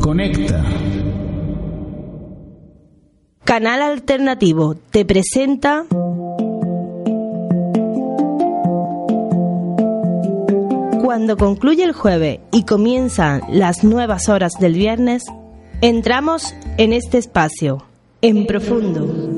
[0.00, 0.64] Conecta.
[3.42, 5.84] Canal Alternativo te presenta
[11.02, 15.24] Cuando concluye el jueves y comienzan las nuevas horas del viernes,
[15.80, 17.84] entramos en este espacio,
[18.20, 19.31] en profundo.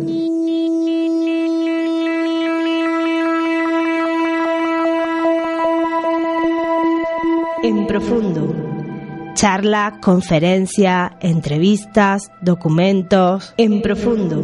[7.95, 8.53] Profundo.
[9.35, 13.55] Charla, conferencia, entrevistas, documentos.
[13.57, 14.43] En profundo.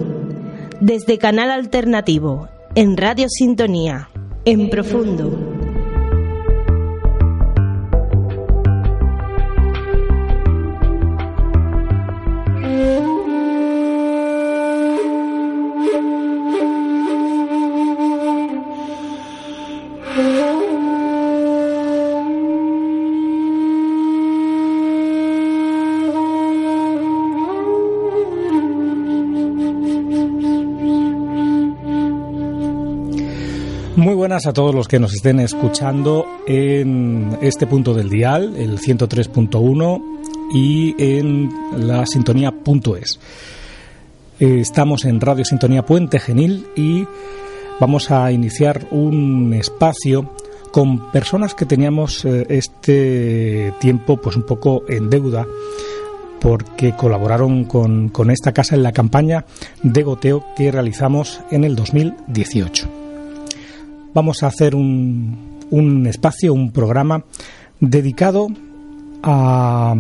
[0.81, 4.09] Desde Canal Alternativo, en Radio Sintonía.
[4.45, 5.60] En profundo.
[34.47, 40.03] A todos los que nos estén escuchando en este punto del dial, el 103.1
[40.55, 43.19] y en la sintonía.es.
[44.39, 47.07] Estamos en Radio Sintonía Puente Genil y
[47.81, 50.35] vamos a iniciar un espacio
[50.71, 55.47] con personas que teníamos eh, este tiempo pues un poco en deuda
[56.41, 59.45] porque colaboraron con esta casa en la campaña
[59.83, 63.00] de goteo que realizamos en el 2018
[64.15, 67.25] vamos a hacer un, un espacio, un programa
[67.81, 68.49] dedicado
[69.23, 69.95] a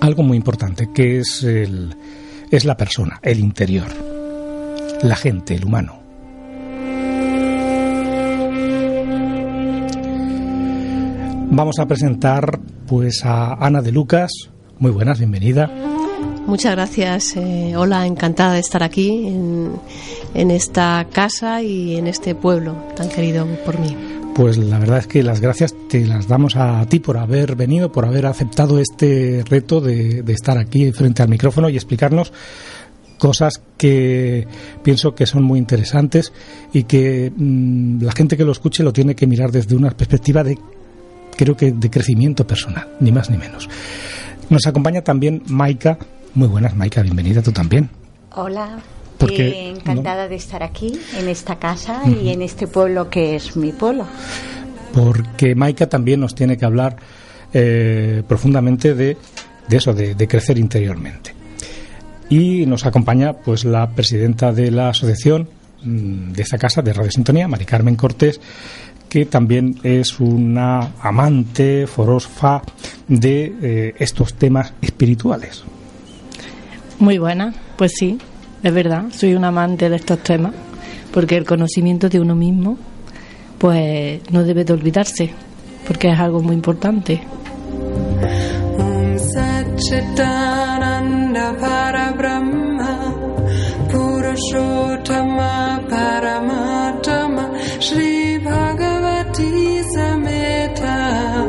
[0.00, 1.94] algo muy importante, que es, el,
[2.50, 3.88] es la persona, el interior,
[5.02, 5.98] la gente, el humano.
[11.50, 14.30] Vamos a presentar pues a Ana de Lucas.
[14.78, 15.70] Muy buenas, bienvenida.
[16.48, 17.36] Muchas gracias.
[17.36, 19.72] Eh, hola, encantada de estar aquí en,
[20.32, 23.94] en esta casa y en este pueblo tan querido por mí.
[24.34, 27.92] Pues la verdad es que las gracias te las damos a ti por haber venido,
[27.92, 32.32] por haber aceptado este reto de, de estar aquí frente al micrófono y explicarnos
[33.18, 34.48] cosas que
[34.82, 36.32] pienso que son muy interesantes
[36.72, 40.42] y que mmm, la gente que lo escuche lo tiene que mirar desde una perspectiva
[40.42, 40.56] de
[41.36, 43.68] creo que de crecimiento personal, ni más ni menos.
[44.48, 45.98] Nos acompaña también Maika
[46.38, 47.90] muy buenas, Maika, bienvenida tú también.
[48.36, 48.78] Hola.
[49.18, 50.28] Porque, eh, encantada ¿no?
[50.28, 52.22] de estar aquí, en esta casa uh -huh.
[52.22, 54.06] y en este pueblo que es mi pueblo.
[54.94, 56.96] Porque Maika también nos tiene que hablar
[57.52, 59.16] eh, profundamente de,
[59.68, 61.34] de eso, de, de, crecer interiormente.
[62.30, 65.48] Y nos acompaña pues la presidenta de la asociación
[65.82, 68.40] mm, de esta casa, de Radio Sintonía, Mari Carmen Cortés,
[69.08, 72.62] que también es una amante, forosfa
[73.08, 75.64] de eh, estos temas espirituales.
[76.98, 78.18] Muy buena, pues sí,
[78.62, 80.52] es verdad, soy un amante de estos temas,
[81.12, 82.76] porque el conocimiento de uno mismo,
[83.58, 85.30] pues no debe de olvidarse,
[85.86, 87.22] porque es algo muy importante.
[97.80, 101.46] Shri Bhagavati Sameta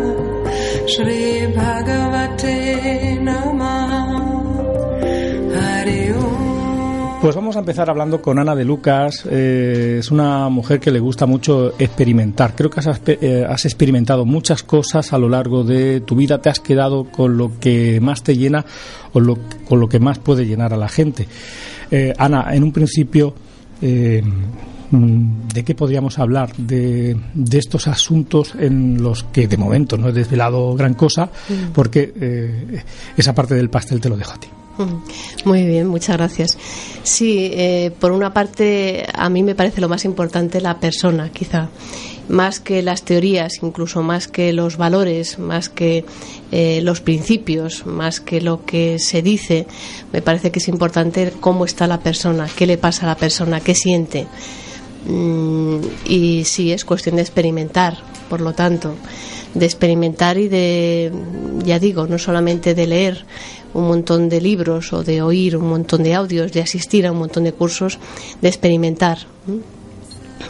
[0.86, 1.79] Shri Bhagavate
[7.22, 9.26] Pues vamos a empezar hablando con Ana de Lucas.
[9.30, 12.56] Eh, es una mujer que le gusta mucho experimentar.
[12.56, 16.42] Creo que has, eh, has, experimentado muchas cosas a lo largo de tu vida.
[16.42, 18.66] Te has quedado con lo que más te llena
[19.12, 19.38] o lo,
[19.68, 21.28] con lo que más puede llenar a la gente.
[21.92, 23.34] Eh, Ana, en un principio,
[23.82, 24.24] eh,
[24.92, 26.56] ¿de qué podríamos hablar?
[26.56, 31.30] De, de, estos asuntos en los que de momento no he desvelado gran cosa,
[31.74, 32.84] porque eh,
[33.18, 34.48] esa parte del pastel te lo dejo a ti.
[35.46, 36.58] Muy bien, muchas gracias.
[37.04, 41.70] Sí, eh, por una parte, a mí me parece lo más importante la persona, quizá,
[42.30, 46.06] más que las teorías, incluso más que los valores, más que
[46.52, 49.68] eh, los principios, más que lo que se dice,
[50.14, 53.60] me parece que es importante cómo está la persona, qué le pasa a la persona,
[53.62, 54.28] qué siente.
[55.08, 57.98] Mm, y sí, es cuestión de experimentar,
[58.30, 58.96] por lo tanto,
[59.54, 61.12] de experimentar y de,
[61.64, 63.26] ya digo, no solamente de leer
[63.74, 67.20] un montón de libros o de oír un montón de audios, de asistir a un
[67.20, 68.00] montón de cursos,
[68.42, 69.20] de experimentar.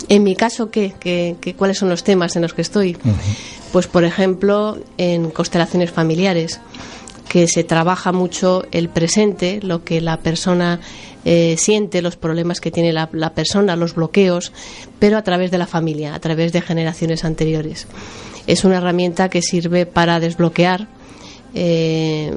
[0.08, 0.94] En mi caso, ¿qué?
[1.00, 2.96] ¿Qué, qué cuáles son los temas en los que estoy?
[3.04, 3.14] Uh -huh.
[3.72, 6.60] Pues, por ejemplo, en constelaciones familiares.
[7.30, 10.80] que se trabaja mucho el presente, lo que la persona
[11.26, 14.52] eh, siente, los problemas que tiene la, persona, los bloqueos,
[14.98, 17.88] pero a través de la familia, a través de generaciones anteriores.
[18.48, 20.88] Es una herramienta que sirve para desbloquear
[21.54, 22.32] eh,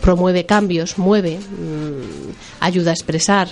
[0.00, 3.48] promueve cambios, mueve, mm, ayuda a expresar.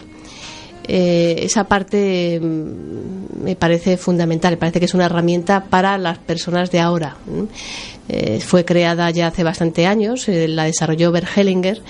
[0.85, 6.19] Eh, esa parte mm, me parece fundamental, me parece que es una herramienta para las
[6.19, 7.17] personas de ahora.
[8.09, 11.81] Eh, fue creada ya hace bastante años, eh, la desarrolló Bert Hellinger,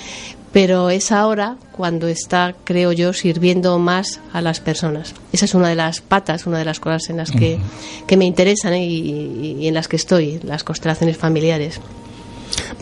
[0.52, 5.14] pero es ahora cuando está, creo yo, sirviendo más a las personas.
[5.32, 7.58] Esa es una de las patas, una de las cosas en las que,
[8.16, 11.80] me interesan y, en las que estoy, las constelaciones familiares.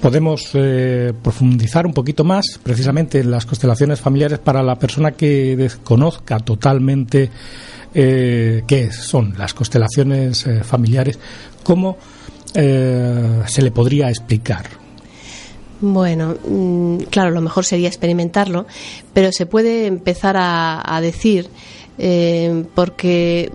[0.01, 5.57] Podemos eh, profundizar un poquito más precisamente en las constelaciones familiares para la persona que
[5.57, 7.31] desconozca totalmente
[7.93, 11.19] qué son las constelaciones familiares,
[11.65, 11.97] cómo
[12.55, 14.67] eh, se le podría explicar?
[15.81, 18.67] Bueno, mm, claro, lo mejor sería experimentarlo,
[19.15, 21.49] pero se puede empezar a, decir
[21.97, 23.53] eh, porque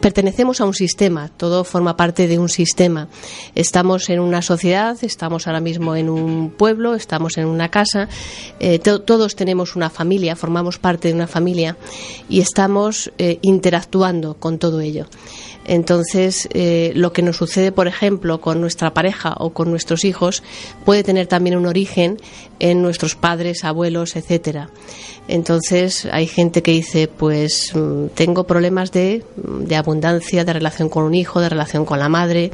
[0.00, 3.08] pertenecemos a un sistema, todo forma parte de un sistema.
[3.54, 8.08] Estamos en una sociedad, estamos ahora mismo en un pueblo, estamos en una casa,
[8.58, 11.76] eh, todos tenemos una familia, formamos parte de una familia
[12.28, 13.12] y estamos
[13.42, 15.06] interactuando con todo ello.
[15.64, 20.42] Entonces, eh, lo que nos sucede, por ejemplo, con nuestra pareja o con nuestros hijos
[20.84, 22.16] puede tener también un origen
[22.58, 24.70] en nuestros padres, abuelos, etcétera.
[25.28, 29.22] Entonces, hay gente que dice, pues mm, tengo problemas de,
[29.76, 32.50] abundancia, de relación con un hijo, de relación con la madre,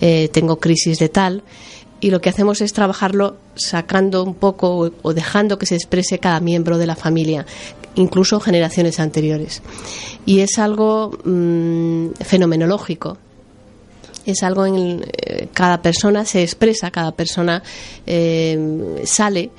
[0.00, 1.42] eh, tengo crisis de tal
[2.00, 6.40] y lo que hacemos es trabajarlo sacando un poco o dejando que se exprese cada
[6.40, 7.44] miembro de la familia,
[7.94, 9.62] incluso generaciones anteriores.
[10.24, 13.18] Y es algo mm, fenomenológico.
[14.24, 17.62] Es algo en eh, cada persona se expresa, cada persona
[18.06, 19.50] eh, sale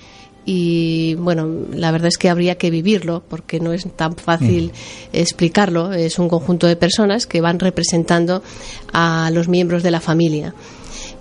[0.53, 5.15] y bueno, la verdad es que habría que vivirlo porque no es tan fácil mm.
[5.15, 5.93] explicarlo.
[5.93, 8.43] Es un conjunto de personas que van representando
[8.91, 10.53] a los miembros de la familia.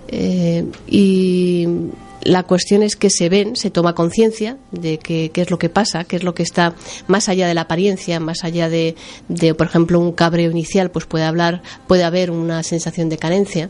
[0.09, 1.65] Eh, y
[2.23, 6.03] la cuestión es que se ven, se toma conciencia de qué es lo que pasa,
[6.03, 6.75] qué es lo que está
[7.07, 8.95] más allá de la apariencia, más allá de,
[9.57, 13.69] por ejemplo, un cabreo inicial, pues puede hablar, puede haber una sensación de carencia.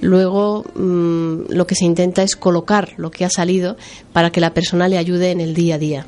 [0.00, 3.76] Luego, mm, lo que se intenta es colocar lo que ha salido
[4.12, 6.06] para que la persona le ayude en el día a día.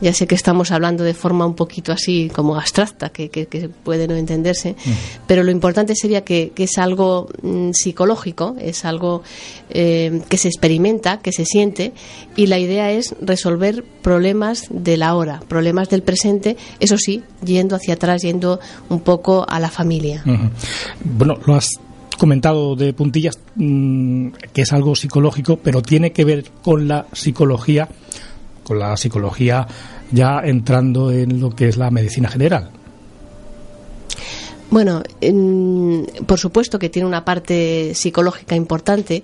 [0.00, 4.16] Ya sé que estamos hablando de forma un poquito así como abstracta, que, puede no
[4.16, 4.90] entenderse, mm.
[5.28, 9.22] pero lo importante sería que, es algo mm, psicológico, es algo
[9.70, 11.92] eh, que se experimenta, que se siente,
[12.34, 17.76] y la idea es resolver problemas de la hora, problemas del presente, eso sí, yendo
[17.76, 20.24] hacia atrás, yendo un poco a la familia.
[21.04, 21.78] Bueno, lo has
[22.16, 27.88] comentado de puntillas mm, que es algo psicológico, pero tiene que ver con la psicología
[28.62, 29.66] con la psicología
[30.10, 32.70] ya entrando en lo que es la medicina general.
[34.70, 35.02] Bueno,
[36.26, 39.22] por supuesto que tiene una parte psicológica importante.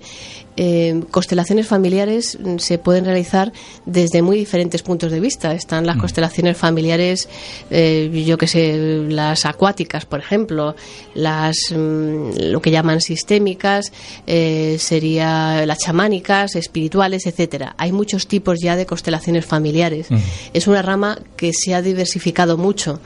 [0.61, 3.53] Eh, constelaciones familiares se pueden realizar
[3.85, 5.53] desde muy diferentes puntos de vista.
[5.53, 5.99] Están las mm.
[6.01, 7.29] constelaciones familiares,
[7.69, 10.75] eh, yo que sé, las acuáticas, por ejemplo,
[11.13, 13.93] las mm, lo que llaman sistémicas,
[14.27, 17.73] eh, sería las chamánicas, espirituales, etcétera.
[17.77, 20.11] Hay muchos tipos ya de constelaciones familiares.
[20.11, 20.17] Mm.
[20.51, 22.99] Es una rama que se ha diversificado mucho.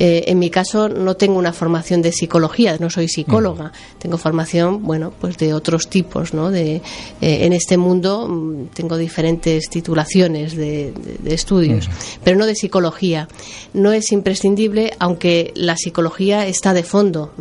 [0.00, 5.12] en mi caso no tengo una formación de psicología, no soy psicóloga, tengo formación, bueno,
[5.20, 6.52] pues de otros tipos, ¿no?
[6.52, 6.77] De,
[7.20, 10.92] eh, en este mundo mm, tengo diferentes titulaciones de,
[11.26, 11.88] estudios,
[12.24, 13.28] pero no de psicología.
[13.72, 17.32] No es imprescindible, aunque la psicología está de fondo.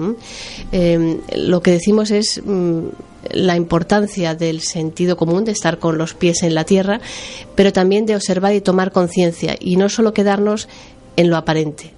[0.71, 2.79] Em, lo que decimos es mm,
[3.31, 6.99] la importancia del sentido común, de estar con los pies en la tierra,
[7.55, 10.67] pero también de observar y tomar conciencia y no solo quedarnos
[11.15, 11.96] en lo aparente.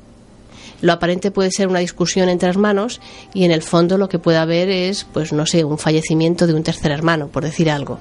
[0.82, 3.02] Lo aparente puede ser una discusión entre hermanos
[3.34, 6.54] y en el fondo lo que puede haber es, pues no sé, un fallecimiento de
[6.54, 8.00] un tercer hermano, por decir algo.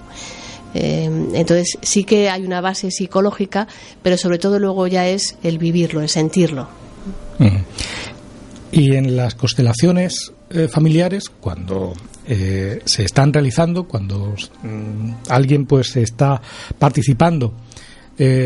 [0.74, 1.04] Eh,
[1.34, 3.66] entonces sí que hay una base psicológica,
[4.02, 6.68] pero sobre todo luego ya es el vivirlo, el sentirlo.
[8.70, 11.94] Y en las constelaciones eh, familiares, cuando
[12.26, 16.40] eh, se están realizando, cuando mm, alguien pues está
[16.78, 17.54] participando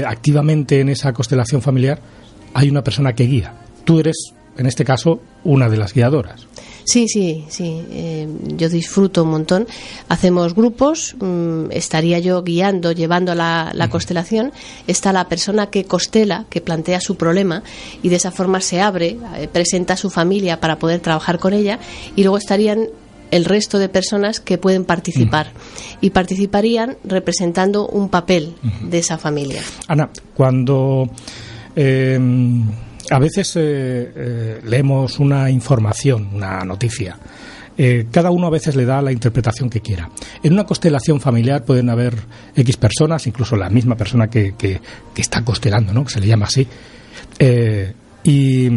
[0.07, 1.99] activamente en esa constelación familiar,
[2.53, 6.47] hay una persona que guía tú eres, en este caso, una de las guiadoras.
[6.85, 7.83] Sí, sí, sí.
[7.91, 9.67] Eh, yo disfruto un montón.
[10.09, 14.53] Hacemos grupos, mm, estaría yo guiando, llevando la, constelación.
[14.87, 17.63] Está la persona que costela, que plantea su problema
[18.03, 21.53] y de esa forma se abre, eh, presenta a su familia para poder trabajar con
[21.53, 21.79] ella
[22.17, 22.89] y luego estarían
[23.31, 25.53] el resto de personas que pueden participar
[26.01, 29.63] y participarían representando un papel de esa familia.
[29.89, 31.09] Ana, cuando
[31.75, 32.19] eh,
[33.13, 37.17] a veces eh, leemos una información, una noticia,
[38.13, 40.09] cada uno a veces le da la interpretación que quiera.
[40.43, 42.15] En una constelación familiar pueden haber
[42.55, 44.81] X personas, incluso la misma persona que, que,
[45.17, 46.05] está constelando, ¿no?
[46.05, 46.69] que se le llama así,
[48.25, 48.71] y,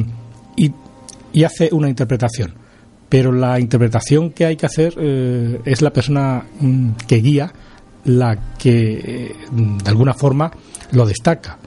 [0.55, 2.53] y, hace una interpretación.
[3.09, 7.53] Pero la interpretación que hay que hacer eh, es la persona mm, que guía
[8.05, 10.51] la que eh, de alguna forma
[10.91, 11.57] lo destaca.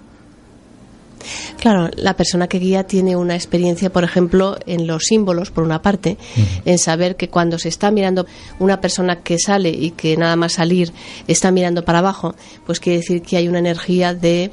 [1.59, 5.83] Claro, la persona que guía tiene una experiencia, por ejemplo, en los símbolos, por una
[5.83, 6.17] parte,
[6.65, 8.27] en saber que cuando se está mirando
[8.59, 10.93] una persona que sale y que nada más salir
[11.27, 12.35] está mirando para abajo,
[12.67, 14.51] pues quiere decir que hay una energía de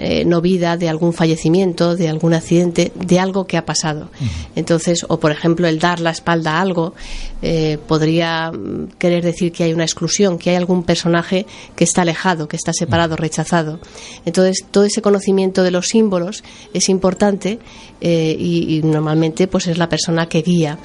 [0.00, 4.10] eh, no vida, de algún fallecimiento, de algún accidente, de algo que ha pasado.
[4.54, 6.94] Entonces, o por ejemplo, el dar la espalda a algo
[7.40, 12.02] eh, podría mm, querer decir que hay una exclusión, que hay algún personaje que está
[12.02, 13.78] alejado, que está separado, rechazado.
[14.24, 16.42] Entonces, todo ese conocimiento de los símbolos
[16.74, 17.58] es importante
[18.00, 20.78] eh, y, normalmente pues es la persona que guía.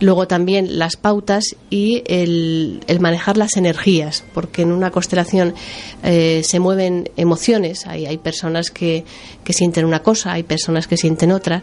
[0.00, 5.54] Luego también las pautas y el, manejar las energías, porque en una constelación
[6.02, 9.04] se mueven emociones, hay, hay personas que,
[9.42, 11.62] que sienten una cosa, hay personas que sienten otra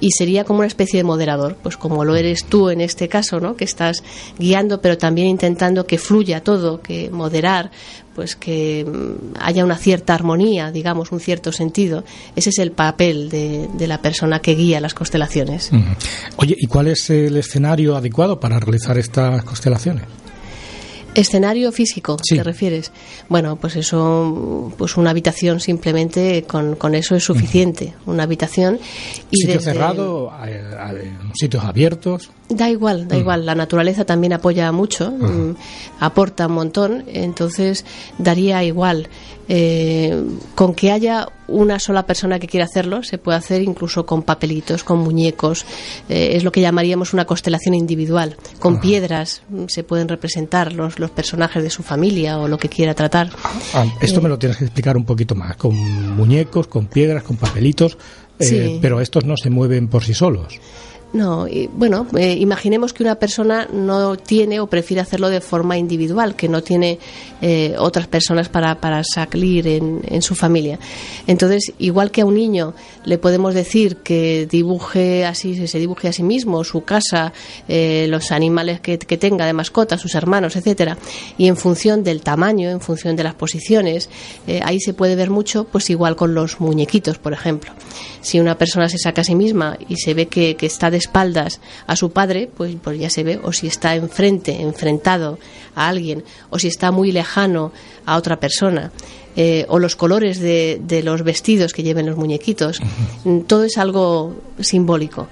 [0.00, 3.40] y sería como una especie de moderador, pues como lo eres tú en este caso,
[3.40, 3.56] ¿no?
[3.56, 4.02] Que estás
[4.38, 7.70] guiando, pero también intentando que fluya todo, que moderar,
[8.14, 12.04] pues que mm, haya una cierta armonía, digamos, un cierto sentido.
[12.34, 15.70] Ese es el papel de, de la persona que guía las constelaciones.
[16.36, 20.04] Oye, ¿y cuál es el escenario adecuado para realizar estas constelaciones?
[21.16, 22.92] Escenario físico, ¿te refieres?
[23.28, 27.94] Bueno, pues eso, pues una habitación simplemente con, con eso es suficiente.
[28.04, 28.78] Una habitación.
[29.30, 30.30] Y ¿Sitio cerrado?
[31.34, 32.30] ¿Sitios abiertos?
[32.48, 33.44] Da igual, da igual.
[33.44, 35.56] La naturaleza también apoya mucho, mm,
[35.98, 37.84] aporta un montón, entonces
[38.18, 39.08] daría igual.
[39.48, 40.24] Eh,
[40.54, 44.84] con que haya una sola persona que quiera hacerlo, se puede hacer incluso con papelitos,
[44.84, 45.64] con muñecos.
[46.08, 48.36] Eh, es lo que llamaríamos una constelación individual.
[48.60, 52.68] Con piedras mm, se pueden representar los, los personajes de su familia o lo que
[52.68, 53.30] quiera tratar.
[53.74, 55.56] Ah, esto me lo tienes que explicar un poquito más.
[55.56, 55.74] Con
[56.16, 57.98] muñecos, con piedras, con papelitos.
[58.38, 60.60] Eh, pero estos no se mueven por sí solos.
[61.16, 66.36] No, bueno, eh, imaginemos que una persona no tiene o prefiere hacerlo de forma individual,
[66.36, 66.98] que no tiene
[67.40, 70.78] eh, otras personas para, para salir en, en, su familia.
[71.26, 72.74] Entonces, igual que a un niño
[73.06, 77.32] le podemos decir que dibuje así, se dibuje a sí mismo, su casa,
[77.66, 80.98] eh, los animales que, tenga de mascota, sus hermanos, etcétera,
[81.38, 84.10] y en función del tamaño, en función de las posiciones,
[84.62, 87.72] ahí se puede ver mucho, pues igual con los muñequitos, por ejemplo.
[88.20, 91.96] Si una persona se saca a sí misma y se ve que, está espaldas a
[91.96, 95.38] su padre, pues, pues ya se ve, o si está enfrente, enfrentado
[95.74, 97.72] a alguien, o si está muy lejano
[98.04, 98.90] a otra persona.
[99.38, 102.80] Eh, o los colores de, de, los vestidos que lleven los muñequitos.
[103.46, 105.28] Todo es algo simbólico.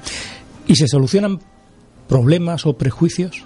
[0.67, 1.41] ¿Y se solucionan
[2.07, 3.45] problemas o prejuicios?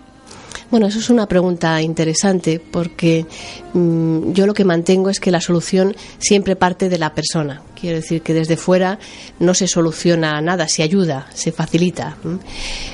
[0.71, 3.25] Bueno, eso es una pregunta interesante porque
[3.73, 7.63] mm, yo lo que mantengo es que la solución siempre parte de la persona.
[7.79, 8.99] Quiero decir que desde fuera
[9.39, 12.17] no se soluciona nada, se ayuda, se facilita.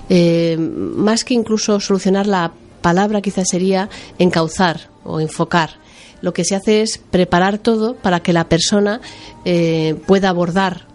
[0.09, 3.89] Eh, más que incluso solucionar la palabra quizás sería
[4.19, 5.85] encauzar o enfocar
[6.25, 9.03] lo que se hace es preparar todo para que la persona
[9.45, 10.87] eh, pueda abordar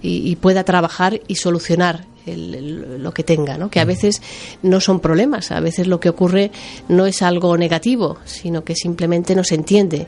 [0.00, 3.70] y, pueda trabajar y solucionar lo que tenga, ¿no?
[3.70, 4.22] que a veces
[4.62, 6.50] no son problemas, a veces lo que ocurre
[6.88, 10.06] no es algo negativo, sino que simplemente no se entiende.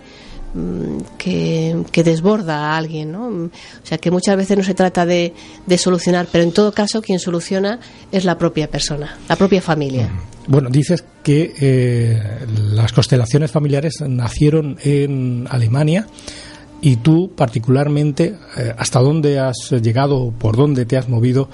[0.52, 3.28] Mm, que, desborda a alguien, ¿no?
[3.28, 3.50] O
[3.84, 5.32] sea, que muchas veces no se trata de,
[5.78, 7.78] solucionar, pero en todo caso quien soluciona
[8.10, 10.08] es la propia persona, la propia familia.
[10.08, 10.50] Mm.
[10.50, 12.20] Bueno, dices que eh,
[12.72, 16.08] las constelaciones familiares nacieron en Alemania
[16.80, 21.48] y tú particularmente, eh, ¿hasta dónde has llegado, por dónde te has movido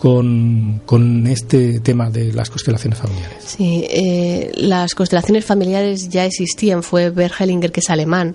[0.00, 3.36] con, con este tema de las constelaciones familiares.
[3.44, 6.82] Sí, eh, las constelaciones familiares ya existían.
[6.82, 8.34] Fue Bergelinger, que es alemán,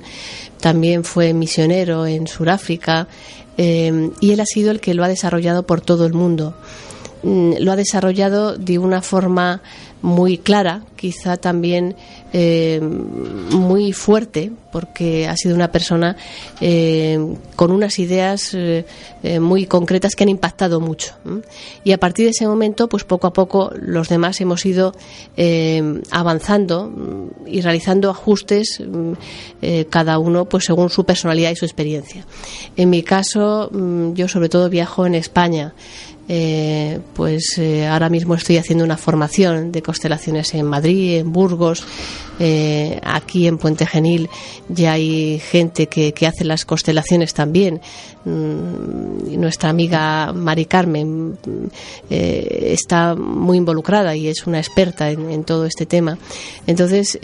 [0.59, 3.07] también fue misionero en Sudáfrica,
[3.57, 6.55] eh, y él ha sido el que lo ha desarrollado por todo el mundo.
[7.23, 9.63] Mm, lo ha desarrollado de una forma
[10.03, 11.95] muy clara, quizá también
[12.33, 16.17] eh, muy fuerte, porque ha sido una persona
[16.59, 17.19] eh,
[17.55, 18.83] con unas ideas eh,
[19.39, 21.13] muy concretas que han impactado mucho.
[21.83, 24.93] Y a partir de ese momento, pues poco a poco los demás hemos ido
[26.09, 29.13] avanzando mm, y realizando ajustes, mm,
[29.91, 32.25] cada uno pues según su personalidad y su experiencia.
[32.75, 33.69] En mi caso,
[34.15, 35.75] yo sobre todo viajo en España.
[37.13, 41.85] pues ahora mismo estoy haciendo una formación de constelaciones en Madrid, en Burgos,
[42.39, 44.29] eh, aquí en Puente Genil
[44.67, 47.81] ya hay gente que, hace las constelaciones también.
[48.25, 51.37] Mm, nuestra amiga Mari Carmen
[52.09, 56.17] está muy involucrada y es una experta en, todo este tema.
[56.67, 57.19] Entonces,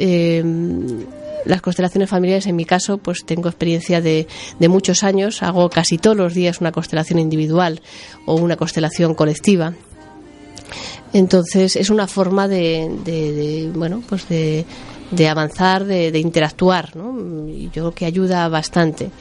[1.45, 4.27] las constelaciones familiares, en mi caso, pues tengo experiencia de,
[4.59, 5.43] muchos años.
[5.43, 7.81] Hago casi todos los días una constelación individual
[8.25, 9.73] o una constelación colectiva.
[11.13, 14.65] Entonces es una forma de, de, bueno, pues de,
[15.11, 17.47] de avanzar, de, interactuar, ¿no?
[17.47, 19.11] Y yo creo que ayuda bastante.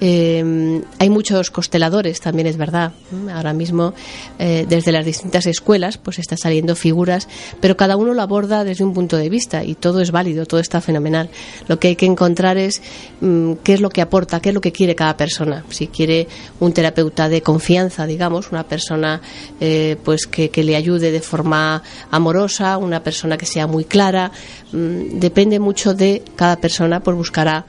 [0.00, 2.92] Eh, hay muchos consteladores, también es verdad.
[3.32, 3.94] Ahora mismo,
[4.38, 7.28] eh, desde las distintas escuelas, pues está saliendo figuras,
[7.60, 10.60] pero cada uno lo aborda desde un punto de vista y todo es válido, todo
[10.60, 11.30] está fenomenal.
[11.66, 12.80] Lo que hay que encontrar es
[13.20, 15.64] mm, qué es lo que aporta, qué es lo que quiere cada persona.
[15.70, 16.28] Si quiere
[16.60, 19.20] un terapeuta de confianza, digamos, una persona
[19.60, 24.30] eh, pues que, le ayude de forma amorosa, una persona que sea muy clara,
[24.72, 27.64] mm, depende mucho de cada persona, pues buscará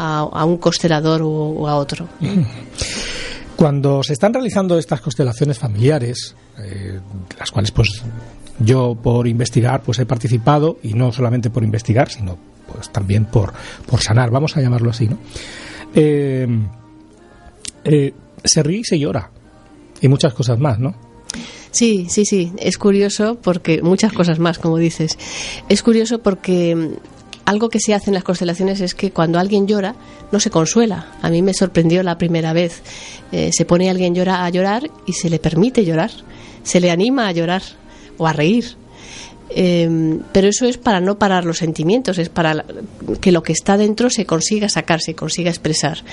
[0.00, 2.08] a, un constelador o, a otro.
[3.56, 6.98] Cuando se están realizando estas constelaciones familiares, eh,
[7.38, 8.02] las cuales pues
[8.58, 12.38] yo por investigar pues he participado y no solamente por investigar, sino
[12.72, 13.52] pues también por,
[13.86, 15.18] por sanar, vamos a llamarlo así, ¿no?
[15.94, 16.46] Eh,
[17.84, 19.30] eh, se ríe y se llora
[20.00, 20.94] y muchas cosas más, ¿no?
[21.72, 22.52] Sí, sí, sí.
[22.58, 25.16] Es curioso porque muchas cosas más, como dices.
[25.68, 26.96] Es curioso porque
[27.50, 29.96] algo que se hace en las constelaciones es que cuando alguien llora,
[30.30, 31.08] no se consuela.
[31.20, 32.80] A mí me sorprendió la primera vez.
[33.32, 36.12] Eh, se pone alguien llora, a llorar y se le permite llorar.
[36.62, 37.62] Se le anima a llorar
[38.18, 38.76] o a reír.
[39.52, 42.64] Em, pero eso es para no parar los sentimientos, es para
[43.20, 46.04] que lo que está dentro se consiga sacar, se consiga expresar.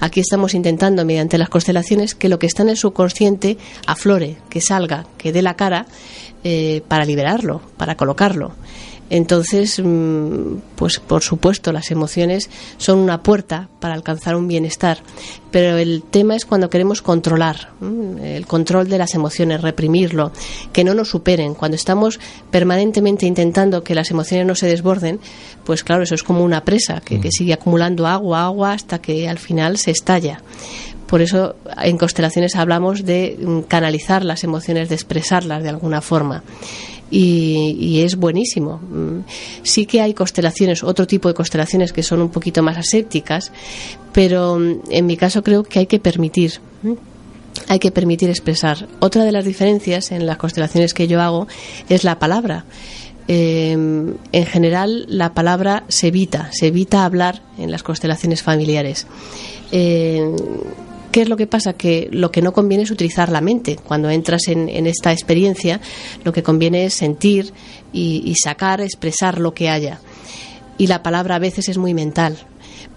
[0.00, 4.62] Aquí estamos intentando, mediante las constelaciones, que lo que está en el subconsciente aflore, que
[4.62, 5.84] salga, que dé la cara
[6.42, 8.52] eh, para liberarlo, para colocarlo.
[9.08, 14.98] Entonces, mm, pues por supuesto, las emociones son una puerta para alcanzar un bienestar,
[15.50, 17.70] pero el tema es cuando queremos controlar,
[18.22, 20.32] el control de las emociones, reprimirlo,
[20.72, 21.54] que no nos superen.
[21.54, 22.18] Cuando estamos
[22.50, 25.20] permanentemente intentando que las emociones no se desborden,
[25.64, 29.28] pues claro, eso es como una presa que, que sigue acumulando agua, agua, hasta que
[29.28, 30.42] al final se estalla.
[31.06, 36.42] Por eso en constelaciones hablamos de mm, canalizar las emociones, de expresarlas de alguna forma
[37.10, 38.78] y, es buenísimo.
[38.78, 39.20] Mm,
[39.62, 43.52] sí que hay constelaciones, otro tipo de constelaciones que son un poquito más asépticas,
[44.12, 46.60] pero mm, en mi caso creo que hay que permitir.
[47.68, 48.86] Hay que permitir expresar.
[49.00, 51.48] Otra de las diferencias en las constelaciones que yo hago
[51.88, 52.64] es la palabra.
[53.28, 59.06] Em, en general, la palabra se evita, se evita hablar en las constelaciones familiares.
[59.72, 60.22] Eh,
[61.12, 61.72] ¿Qué es lo que pasa?
[61.72, 63.76] Que lo que no conviene es utilizar la mente.
[63.76, 65.80] Cuando entras en, esta experiencia,
[66.24, 67.52] lo que conviene es sentir
[67.92, 70.00] y, sacar, expresar lo que haya.
[70.78, 72.36] Y la palabra a veces es muy mental,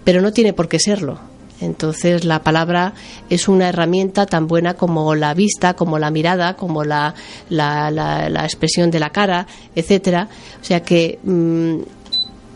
[0.04, 1.18] pero no tiene por qué serlo.
[1.62, 2.94] Entonces la palabra
[3.28, 7.14] es una herramienta tan buena como la vista, como la mirada, como la,
[7.48, 10.28] la, expresión de la cara, etcétera.
[10.60, 11.80] O sea que mm,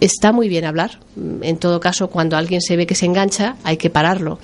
[0.00, 1.00] está muy bien hablar.
[1.42, 4.38] En todo caso, cuando alguien se ve que se engancha, hay que pararlo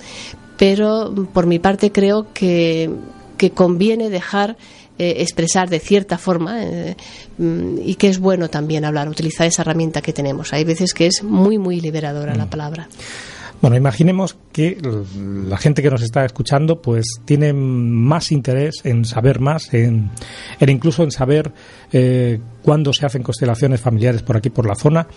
[0.61, 2.87] pero por mi parte creo que,
[3.55, 4.57] conviene dejar
[4.99, 6.95] eh, expresar de cierta forma eh,
[7.39, 10.53] mm, y que es bueno también hablar, utilizar esa herramienta que tenemos.
[10.53, 12.49] Hay veces que es muy, muy liberadora la mm.
[12.49, 12.87] palabra.
[13.59, 14.77] Bueno, imaginemos que
[15.47, 20.11] la gente que nos está escuchando pues tiene más interés en saber más, en,
[20.59, 21.53] incluso en saber
[21.91, 25.07] eh, cuándo se hacen constelaciones familiares por aquí, por la zona.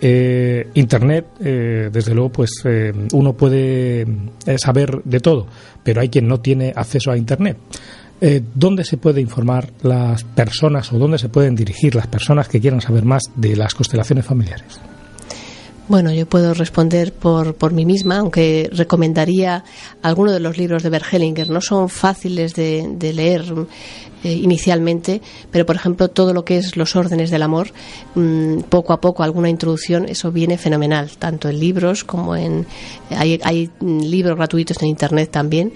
[0.00, 4.06] Eh, Internet, eh, desde luego, pues eh, uno puede
[4.56, 5.46] saber de todo,
[5.82, 7.56] pero hay quien no tiene acceso a Internet.
[8.54, 12.80] ¿Dónde se puede informar las personas o dónde se pueden dirigir las personas que quieran
[12.80, 14.80] saber más de las constelaciones familiares?
[15.88, 19.62] Bueno, yo puedo responder por, por mí misma, aunque recomendaría
[20.00, 21.50] algunos de los libros de Bergelinger.
[21.50, 23.44] No son fáciles de leer
[24.24, 27.68] eh, inicialmente, pero por ejemplo todo lo que es los órdenes del amor,
[28.14, 32.66] mm, poco a poco alguna introducción, eso viene fenomenal, tanto en libros como en...
[33.10, 35.72] Hay, hay libros gratuitos en Internet también.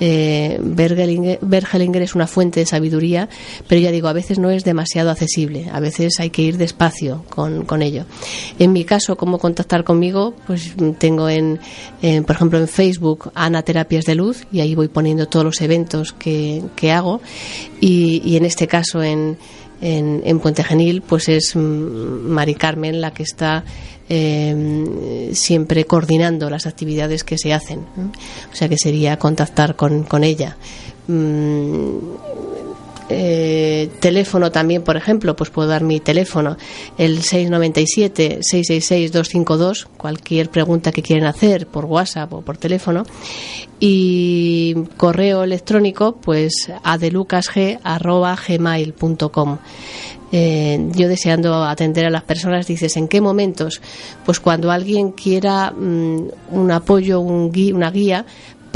[0.00, 3.28] Eh, Bergelinger, es una fuente de sabiduría,
[3.66, 7.24] pero ya digo, a veces no es demasiado accesible, a veces hay que ir despacio
[7.28, 8.04] con, con ello.
[8.60, 11.58] En mi caso, cómo contactar conmigo, pues tengo en,
[12.24, 16.12] por ejemplo, en Facebook Ana Terapias de Luz y ahí voy poniendo todos los eventos
[16.12, 17.20] que, que hago
[17.80, 19.38] y, en este caso en,
[19.80, 23.64] en, Puente Genil pues es Mari Carmen la que está
[24.08, 27.80] em, siempre coordinando las actividades que se hacen
[28.52, 30.56] o sea que sería contactar con, con ella.
[31.06, 32.47] Mm,
[33.08, 36.56] eh, teléfono también, por ejemplo, pues puedo dar mi teléfono,
[36.96, 43.04] el 697-666-252, cualquier pregunta que quieran hacer por WhatsApp o por teléfono.
[43.80, 49.58] Y correo electrónico, pues adelucasg.gmail.com.
[50.30, 53.80] Eh, yo deseando atender a las personas, dices, ¿en qué momentos?
[54.26, 58.26] Pues cuando alguien quiera mm, un apoyo, un una guía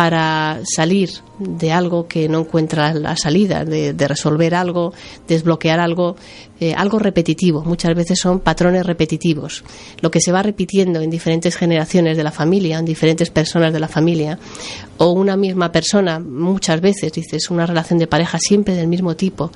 [0.03, 4.93] para salir de algo que no encuentra la salida, de, resolver algo,
[5.29, 6.17] desbloquear algo,
[6.63, 7.65] eh, algo repetitivo.
[7.65, 9.65] Muchas veces son patrones repetitivos.
[10.01, 13.81] Lo que se va repitiendo en diferentes generaciones de la familia, en diferentes personas de
[13.81, 14.39] la familia,
[14.99, 19.51] o una misma persona, muchas veces, dices, una relación de pareja siempre del mismo tipo,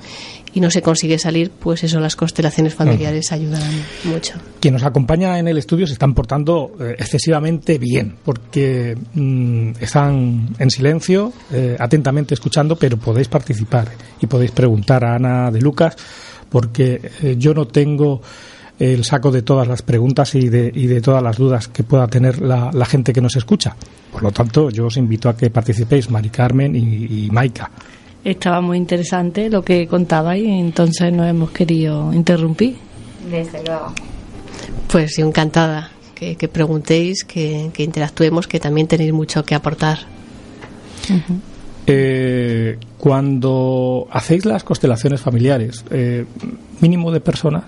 [0.53, 3.61] y no se consigue salir, pues eso, las constelaciones familiares ayudan
[4.03, 4.33] mucho.
[4.59, 10.55] Quien nos acompaña en el estudio se están portando eh, excesivamente bien, porque mm, están
[10.59, 15.95] en silencio, eh, atentamente escuchando, pero podéis participar y podéis preguntar a Ana de Lucas,
[16.49, 18.21] porque eh, yo no tengo
[18.79, 22.07] el saco de todas las preguntas y de, y de todas las dudas que pueda
[22.07, 23.75] tener la, gente que nos escucha.
[24.11, 27.71] Por lo tanto, yo os invito a que participéis, Mari Carmen y, y Maika
[28.31, 32.75] estaba muy interesante lo que contaba y entonces no hemos querido interrumpir.
[33.29, 33.93] Desde luego.
[34.91, 39.99] Pues yo encantada que, preguntéis, que, interactuemos, que también tenéis mucho que aportar.
[41.89, 46.25] Eh, cuando hacéis las constelaciones familiares, eh,
[46.81, 47.63] mínimo de personas,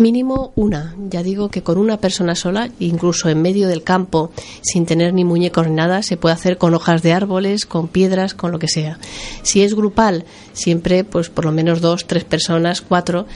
[0.00, 0.94] Mínimo una.
[1.10, 4.30] Ya digo que con una persona sola, incluso en medio del campo,
[4.62, 8.32] sin tener ni muñecos ni nada, se puede hacer con hojas de árboles, con piedras,
[8.32, 8.98] con lo que sea.
[9.42, 13.26] Si es grupal, siempre, pues por lo menos dos, tres personas, cuatro.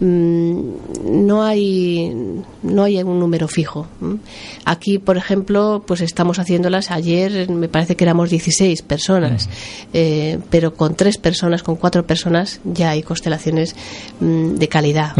[0.00, 0.70] Mm,
[1.04, 2.14] no hay
[2.62, 3.86] no hay un número fijo.
[4.64, 6.90] Aquí, por ejemplo, pues estamos haciéndolas.
[6.90, 9.48] Ayer me parece que éramos 16 personas,
[9.92, 13.76] eh, pero con tres personas, con cuatro personas, ya hay constelaciones
[14.20, 15.12] mm, de calidad.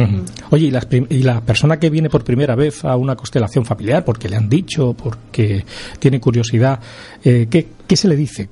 [0.51, 0.73] Oye,
[1.11, 4.49] ¿y, la persona que viene por primera vez a una constelación familiar, porque le han
[4.49, 5.65] dicho, porque
[5.99, 6.81] tiene curiosidad,
[7.25, 8.49] eh, ¿qué, ¿qué, se le dice?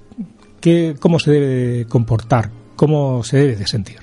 [0.61, 2.62] ¿Qué, ¿Cómo se debe comportar?
[2.83, 3.99] ¿Cómo se debe de sentir?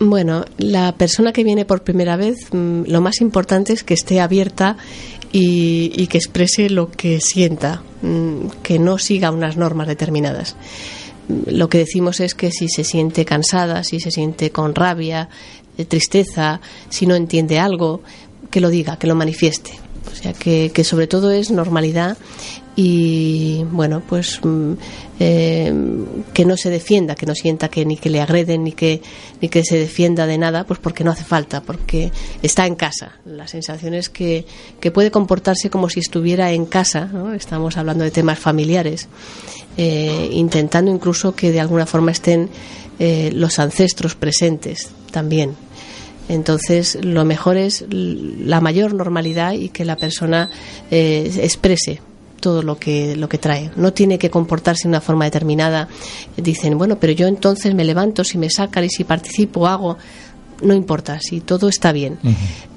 [0.00, 4.18] Bueno, la persona que viene por primera vez, mm, lo más importante es que esté
[4.18, 4.76] abierta
[5.30, 10.56] y, y que exprese lo que sienta, mm, que no siga unas normas determinadas
[11.46, 15.28] lo que decimos es que si se siente cansada, si se siente con rabia,
[15.86, 18.02] tristeza, si no entiende algo,
[18.50, 19.78] que lo diga, que lo manifieste.
[20.10, 22.16] O sea, que, que sobre todo es normalidad
[22.76, 24.72] y, bueno, pues mm,
[25.18, 25.74] eh,
[26.32, 29.02] que no se defienda, que no sienta que ni que le agreden ni que,
[29.40, 32.10] ni que se defienda de nada, pues porque no hace falta, porque
[32.42, 33.18] está en casa.
[33.26, 34.46] La sensación es que,
[34.80, 39.08] que puede comportarse como si estuviera en casa, estamos hablando de temas familiares,
[39.76, 42.48] eh, intentando incluso que de alguna forma estén
[42.98, 45.54] eh, los ancestros presentes también.
[46.30, 50.48] Entonces, lo mejor es la mayor normalidad y que la persona
[50.88, 52.00] eh, exprese
[52.38, 53.72] todo lo que lo que trae.
[53.74, 55.88] No tiene que comportarse de una forma determinada.
[56.36, 59.98] Dicen, bueno, pero yo entonces me levanto si me sacan y si participo hago
[60.62, 62.18] no importa, si todo está bien.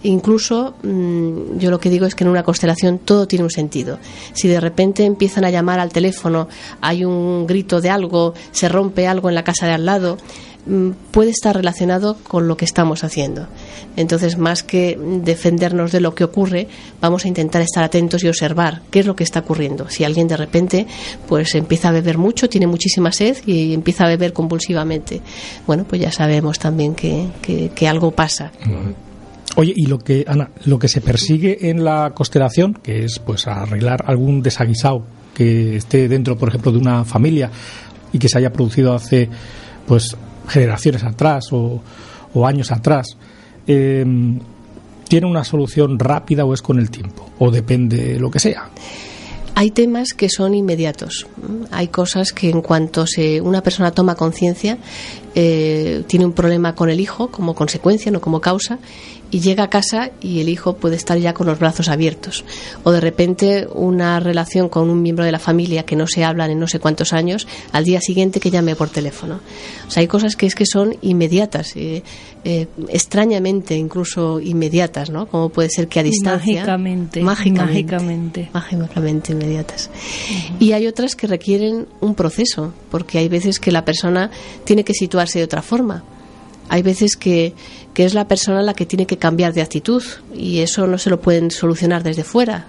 [0.03, 3.99] Incluso mm, yo lo que digo es que en una constelación todo tiene un sentido.
[4.33, 6.47] Si de repente empiezan a llamar al teléfono,
[6.81, 10.17] hay un grito de algo, se rompe algo en la casa de al lado,
[11.11, 13.47] puede estar relacionado con lo que estamos haciendo.
[13.95, 16.67] Entonces, más que defendernos de lo que ocurre,
[17.01, 19.89] vamos a intentar estar atentos y observar qué es lo que está ocurriendo.
[19.89, 20.87] Si alguien de repente
[21.27, 25.21] pues empieza a beber mucho, tiene muchísima sed y empieza a beber convulsivamente,
[25.67, 28.51] bueno, pues ya sabemos también que, que, algo pasa.
[29.57, 33.45] Oye, y lo que Ana, lo que se persigue en la constelación, que es pues
[33.47, 37.51] arreglar algún desaguisado que esté dentro, por ejemplo, de una familia
[38.13, 39.29] y que se haya producido hace
[39.85, 40.15] pues
[40.47, 41.81] generaciones atrás o,
[42.45, 43.17] años atrás,
[43.67, 44.05] eh,
[45.07, 47.29] ¿tiene una solución rápida o es con el tiempo?
[47.39, 48.69] ¿O depende lo que sea?
[49.55, 51.27] Hay temas que son inmediatos.
[51.69, 54.79] Hay cosas que en cuanto se, una persona toma conciencia,
[55.35, 58.79] eh, tiene un problema con el hijo como consecuencia, no como causa,
[59.33, 62.45] y llega a casa y el hijo puede estar ya con los brazos abiertos.
[62.83, 66.51] O de repente una relación con un miembro de la familia que no se hablan
[66.51, 69.39] en no sé cuántos años, al día siguiente que llame por teléfono.
[69.87, 72.03] O sea, hay cosas que es que son inmediatas, eh,
[72.45, 75.25] eh, extrañamente incluso inmediatas, ¿no?
[75.25, 76.59] Como puede ser que a distancia.
[76.59, 77.21] Mágicamente.
[77.23, 78.49] Mágicamente.
[78.53, 79.89] Mágicamente, inmediatas.
[80.59, 84.29] Y hay otras que requieren un proceso, porque hay veces que la persona
[84.63, 86.03] tiene que situarse de otra forma
[86.69, 87.53] hay veces que,
[87.95, 91.19] es la persona la que tiene que cambiar de actitud y eso no se lo
[91.21, 92.67] pueden solucionar desde fuera.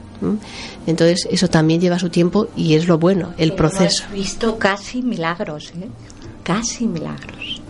[0.87, 4.05] Entonces, eso también lleva su tiempo y es lo bueno, el proceso.
[4.05, 5.73] Hemos visto casi milagros.
[5.81, 5.89] ¿eh?
[6.45, 7.61] casi milagros.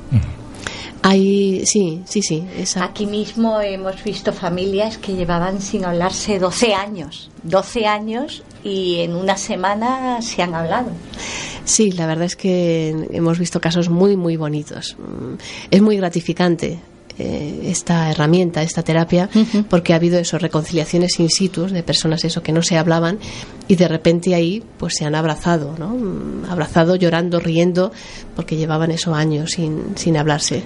[1.03, 2.47] Hay, sí, sí, sí.
[2.81, 9.15] Aquí mismo hemos visto familias que llevaban sin hablarse 12 años, 12 años y en
[9.15, 10.91] una semana se han hablado.
[11.64, 14.96] Sí, la verdad es que hemos visto casos muy, muy bonitos.
[15.70, 16.79] Es muy gratificante
[17.16, 19.31] eh, esta herramienta, esta terapia,
[19.70, 23.18] porque ha habido eso, reconciliaciones in situ de personas eso que no se hablaban
[23.68, 25.90] y de repente ahí pues se han abrazado, ¿no?
[25.90, 27.92] Mm, abrazado, llorando, riendo,
[28.35, 30.64] porque llevaban esos años sin, sin hablarse.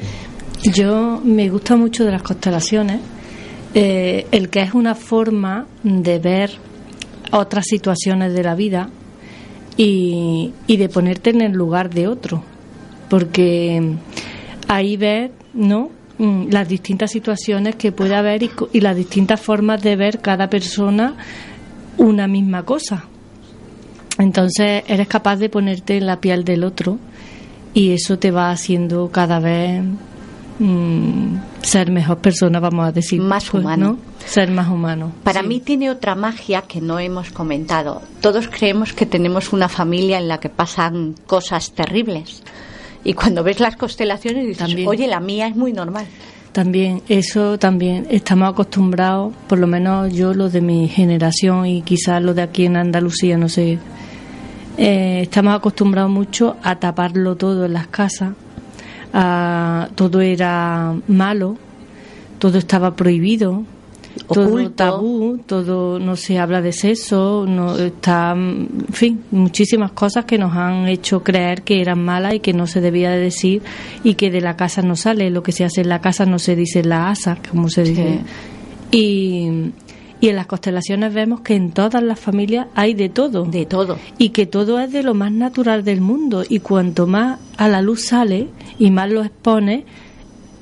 [0.63, 3.01] Yo me gusta mucho de las constelaciones
[3.75, 6.53] eh, el que es una forma de ver
[7.31, 8.89] otras situaciones de la vida
[9.79, 12.43] y, y de ponerte en el lugar de otro,
[13.09, 13.97] porque
[14.69, 15.91] ahí ves, ¿no?
[16.19, 21.15] Mm, las distintas situaciones que puede haber y, las distintas formas de ver cada persona
[21.97, 23.05] una misma cosa.
[24.19, 26.99] Entonces eres capaz de ponerte en la piel del otro
[27.73, 29.85] y eso te va haciendo cada vez
[30.59, 33.21] mm, ser mejor persona, vamos a decir.
[33.21, 33.99] Más pues, humano.
[34.25, 35.13] Ser más humano.
[35.25, 38.03] Para mí tiene otra magia que no hemos comentado.
[38.21, 42.43] Todos creemos que tenemos una familia en la que pasan cosas terribles
[43.05, 46.07] y cuando ves las constelaciones dices, oye, la mía es muy normal.
[46.53, 52.23] También, eso también, estamos acostumbrados, por lo menos yo, los de mi generación y quizás
[52.23, 53.79] los de aquí en Andalucía, no sé,
[54.77, 58.33] eh, estamos acostumbrados mucho a taparlo todo en las casas,
[59.13, 61.57] a, todo era malo,
[62.39, 63.65] todo estaba prohibido,
[64.27, 70.39] todo tabú, todo no se habla de sexo, no está, en fin, muchísimas cosas que
[70.39, 73.63] nos han hecho creer que eran malas y que no se debía de decir
[74.05, 76.39] y que de la casa no sale, lo que se hace en la casa no
[76.39, 78.21] se dice en la asa, como se dice.
[78.91, 79.73] Y,
[80.21, 83.45] y en las constelaciones vemos que en todas las familias hay de todo.
[83.45, 83.99] De todo.
[84.19, 86.45] Y que todo es de lo más natural del mundo.
[86.49, 89.85] Y cuanto más a la luz sale y más lo expone,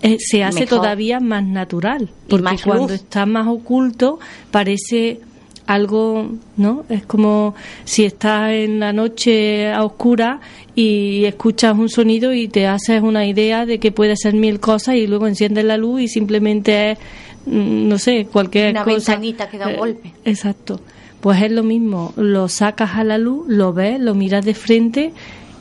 [0.02, 4.18] eh, se hace todavía más natural, porque cuando está más oculto
[4.50, 5.20] parece
[5.66, 6.84] algo, ¿no?
[6.88, 10.40] Es como si estás en la noche a oscura
[10.74, 14.96] y escuchas un sonido y te haces una idea de que puede ser mil cosas
[14.96, 16.98] y luego enciendes la luz y simplemente es,
[17.46, 19.12] no sé, cualquier una cosa.
[19.12, 20.12] ventanita que da un eh, golpe.
[20.24, 20.80] Exacto.
[21.20, 25.12] Pues es lo mismo, lo sacas a la luz, lo ves, lo miras de frente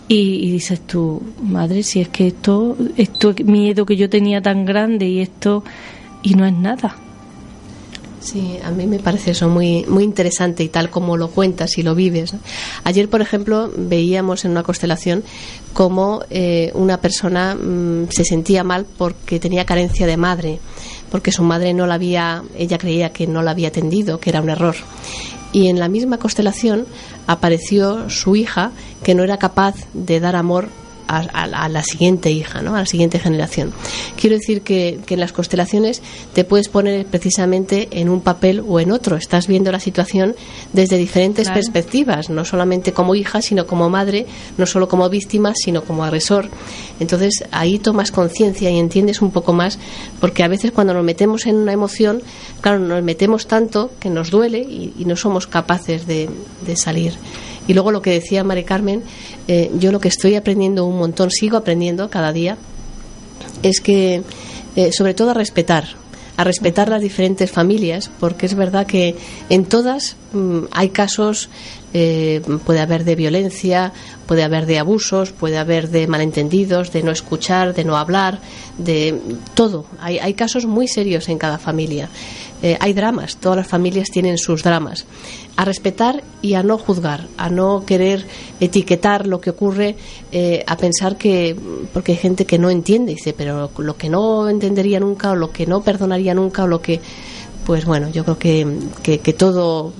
[0.08, 5.08] y, dices tú, madre, si es que esto, esto miedo que yo tenía tan grande
[5.08, 5.63] y esto,
[6.21, 6.95] y no es nada.
[8.25, 11.83] Sí, a mí me parece eso muy, muy interesante y tal como lo cuentas y
[11.83, 12.33] lo vives.
[12.83, 15.23] Ayer, por ejemplo, veíamos en una constelación
[15.73, 20.59] cómo eh, una persona mm, se sentía mal porque tenía carencia de madre,
[21.11, 24.41] porque su madre no la había, ella creía que no la había atendido, que era
[24.41, 24.75] un error
[25.53, 26.85] y en la misma constelación
[27.27, 28.71] apareció su hija
[29.03, 30.67] que no era capaz de dar amor
[31.08, 32.76] a, la siguiente hija, ¿no?
[32.76, 33.74] a la siguiente generación.
[34.20, 36.02] Quiero decir que, en las constelaciones
[36.34, 39.15] te puedes poner precisamente en un papel o en otro.
[39.15, 40.36] Estás viendo la situación
[40.74, 44.26] desde diferentes perspectivas, no solamente como hija, sino como madre,
[44.58, 46.50] no solo como víctima, sino como agresor.
[47.00, 49.80] Entonces ahí tomas conciencia y entiendes un poco más,
[50.20, 52.22] porque a veces cuando nos metemos en una emoción,
[52.62, 56.28] claro, nos metemos tanto que nos duele y, no somos capaces de,
[56.65, 57.13] de salir.
[57.67, 59.04] Y luego lo que decía Mari Carmen,
[59.47, 62.58] eh, yo lo que estoy aprendiendo un montón, sigo aprendiendo cada día,
[63.63, 64.23] es que
[64.75, 65.86] eh, sobre todo a respetar,
[66.38, 69.15] a respetar las diferentes familias, porque es verdad que
[69.49, 71.49] en todas mm, hay casos,
[71.93, 73.93] eh, puede haber de violencia,
[74.26, 78.39] puede haber de abusos, puede haber de malentendidos, de no escuchar, de no hablar,
[78.78, 79.19] de
[79.54, 79.86] todo.
[80.00, 82.10] Hay, hay casos muy serios en cada familia.
[82.62, 85.06] Eh, hay dramas, todas las familias tienen sus dramas.
[85.58, 88.26] A respetar y a no juzgar, a no querer
[88.60, 89.95] etiquetar lo que ocurre,
[90.32, 91.56] eh, a pensar que,
[91.93, 95.52] porque hay gente que no entiende, dice, pero lo que no entendería nunca o lo
[95.52, 97.02] que no perdonaría nunca o lo que,
[97.65, 99.93] pues bueno, yo creo que, que, todo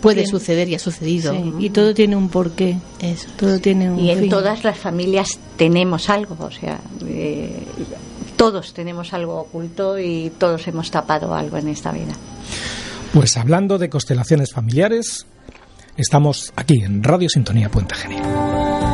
[0.00, 1.34] puede suceder y ha sucedido.
[1.58, 2.78] y todo tiene un porqué.
[3.00, 3.28] Eso.
[3.36, 7.62] Todo tiene un y en todas las familias tenemos algo, o sea, eh,
[8.36, 12.12] todos tenemos algo oculto y todos hemos tapado algo en esta vida.
[13.12, 15.26] Pues hablando de constelaciones familiares,
[15.96, 18.89] estamos aquí en Radio Sintonía Puente Genio.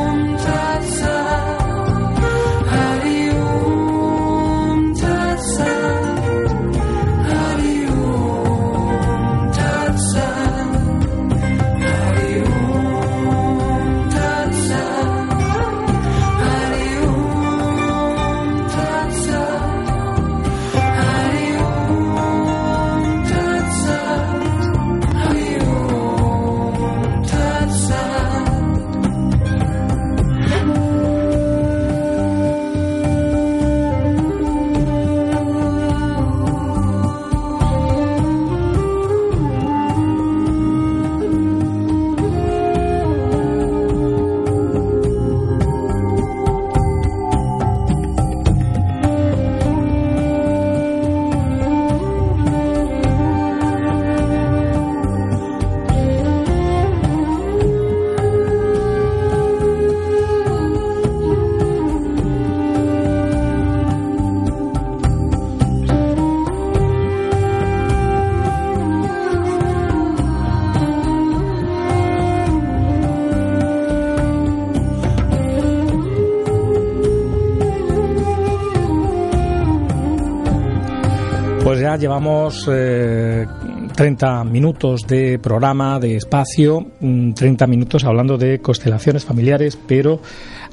[81.97, 89.77] Llevamos 30 eh, minutos de programa, de espacio, 30 mm, minutos hablando de constelaciones familiares,
[89.87, 90.21] pero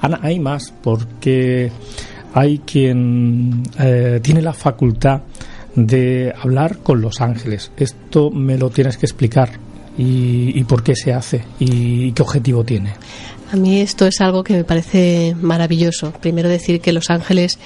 [0.00, 1.70] Ana, hay más, porque
[2.34, 5.22] hay quien eh, tiene la facultad
[5.74, 7.70] de hablar con los ángeles.
[7.76, 9.50] Esto me lo tienes que explicar
[9.96, 12.94] y, por qué se hace y qué objetivo tiene.
[13.52, 16.12] A mí esto es algo que me parece maravilloso.
[16.12, 17.58] Primero decir que los ángeles,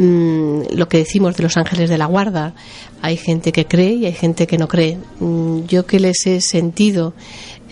[0.00, 2.54] mm, lo que decimos de los ángeles de la guarda,
[3.02, 4.98] hay gente que cree y hay gente que no cree.
[5.20, 7.14] Mm, yo que les he sentido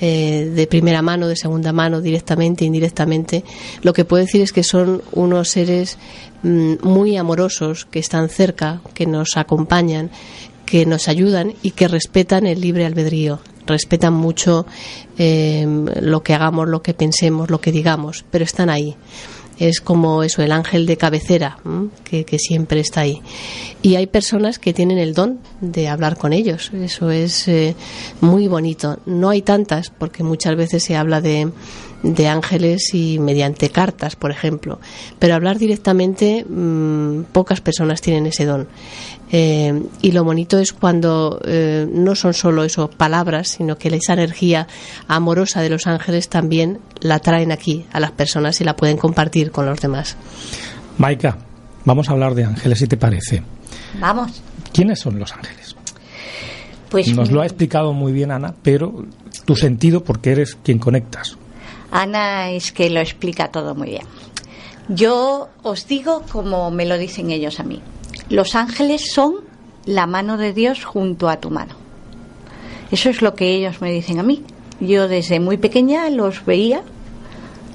[0.00, 3.44] eh, de primera mano, de segunda mano, directamente, indirectamente,
[3.82, 5.98] lo que puedo decir es que son unos seres
[6.42, 10.10] mm, muy amorosos, que están cerca, que nos acompañan,
[10.66, 13.40] que nos ayudan y que respetan el libre albedrío.
[13.66, 14.66] Respetan mucho
[15.18, 15.66] eh,
[16.00, 18.96] lo que hagamos, lo que pensemos, lo que digamos, pero están ahí
[19.58, 21.58] es como eso, el ángel de cabecera,
[22.04, 23.20] que, siempre está ahí.
[23.82, 27.74] Y hay personas que tienen el don de hablar con ellos, eso es eh,
[28.20, 28.98] muy bonito.
[29.06, 31.50] No hay tantas, porque muchas veces se habla de,
[32.02, 34.78] de ángeles y mediante cartas, por ejemplo.
[35.18, 38.68] Pero hablar directamente, mm, pocas personas tienen ese don.
[39.30, 44.14] Eh, y lo bonito es cuando eh, no son solo eso palabras, sino que esa
[44.14, 44.66] energía
[45.06, 49.50] amorosa de los ángeles también la traen aquí a las personas y la pueden compartir
[49.50, 50.16] con los demás.
[50.96, 51.38] Maika,
[51.84, 53.42] vamos a hablar de ángeles, si te parece.
[54.00, 54.42] Vamos.
[54.72, 55.76] ¿Quiénes son los ángeles?
[56.88, 59.04] Pues nos lo ha explicado muy bien Ana, pero
[59.44, 61.36] tu sentido porque eres quien conectas.
[61.90, 64.06] Ana es que lo explica todo muy bien.
[64.88, 67.82] Yo os digo como me lo dicen ellos a mí.
[68.30, 69.36] Los ángeles son
[69.86, 71.74] la mano de Dios junto a tu mano.
[72.90, 74.42] Eso es lo que ellos me dicen a mí.
[74.80, 76.82] Yo desde muy pequeña los veía,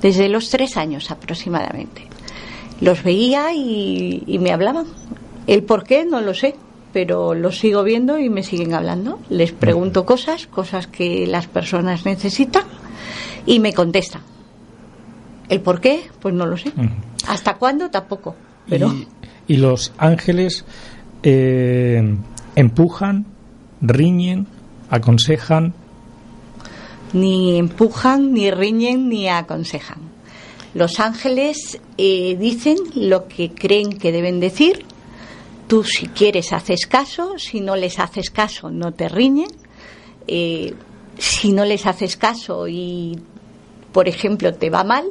[0.01, 2.07] desde los tres años aproximadamente.
[2.81, 4.85] Los veía y, y me hablaban.
[5.47, 6.55] El por qué no lo sé,
[6.93, 9.19] pero los sigo viendo y me siguen hablando.
[9.29, 12.63] Les pregunto cosas, cosas que las personas necesitan
[13.45, 14.21] y me contestan.
[15.49, 16.09] ¿El por qué?
[16.21, 16.71] Pues no lo sé.
[17.27, 17.89] ¿Hasta cuándo?
[17.89, 18.35] Tampoco.
[18.69, 19.07] Pero y
[19.47, 20.65] los ángeles
[21.23, 22.15] eh,
[22.55, 23.25] empujan,
[23.81, 24.47] riñen,
[24.89, 25.73] aconsejan.
[27.13, 29.99] Ni empujan, ni riñen, ni aconsejan.
[30.73, 34.85] Los ángeles eh, dicen lo que creen que deben decir.
[35.67, 39.51] Tú si quieres haces caso, si no les haces caso no te riñen.
[40.27, 40.73] Eh,
[41.17, 43.19] si no les haces caso y,
[43.91, 45.05] por ejemplo, te va mal,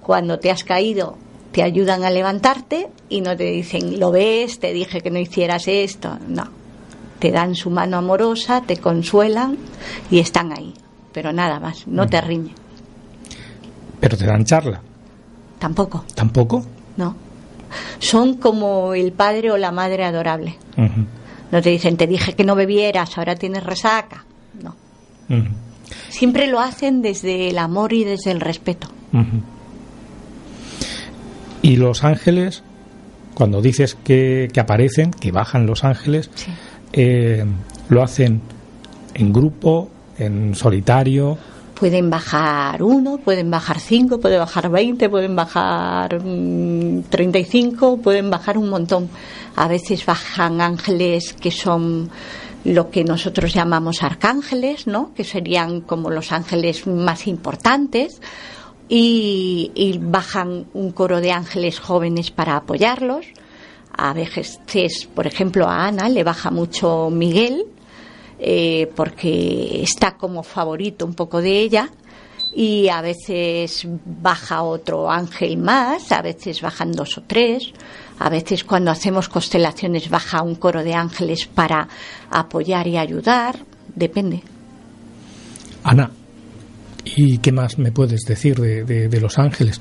[0.00, 1.18] cuando te has caído
[1.54, 5.68] te ayudan a levantarte y no te dicen, lo ves, te dije que no hicieras
[5.68, 6.18] esto.
[6.28, 6.48] No.
[7.20, 9.56] Te dan su mano amorosa, te consuelan
[10.10, 10.74] y están ahí.
[11.12, 12.56] Pero nada más, no te riñen.
[14.00, 14.80] Pero te dan charla.
[15.60, 16.04] Tampoco.
[16.16, 16.66] ¿Tampoco?
[16.96, 17.14] No.
[18.00, 20.58] Son como el padre o la madre adorable.
[21.52, 24.24] No te dicen, te dije que no bebieras, ahora tienes resaca.
[24.60, 24.74] No.
[26.08, 28.88] Siempre lo hacen desde el amor y desde el respeto.
[31.64, 32.62] Y los ángeles,
[33.32, 36.28] cuando dices que, aparecen, que bajan los ángeles,
[36.92, 37.42] eh,
[37.88, 38.42] lo hacen
[39.14, 41.38] en grupo, en solitario.
[41.74, 47.96] Pueden bajar uno, pueden bajar cinco, pueden bajar veinte, pueden bajar mm, treinta y cinco,
[47.96, 49.08] pueden bajar un montón.
[49.56, 52.10] A veces bajan ángeles que son
[52.64, 55.14] lo que nosotros llamamos arcángeles, ¿no?
[55.14, 58.20] Que serían como los ángeles más importantes
[58.88, 63.26] y, bajan un coro de ángeles jóvenes para apoyarlos.
[63.96, 67.64] A veces, por ejemplo, a Ana le baja mucho Miguel,
[68.38, 71.90] eh, porque está como favorito un poco de ella,
[72.52, 77.72] y a veces baja otro ángel más, a veces bajan dos o tres,
[78.18, 81.88] a veces cuando hacemos constelaciones baja un coro de ángeles para
[82.30, 83.58] apoyar y ayudar,
[83.94, 84.42] depende.
[85.82, 86.10] Ana,
[87.04, 89.80] ¿Y qué más me puedes decir de, de, los ángeles?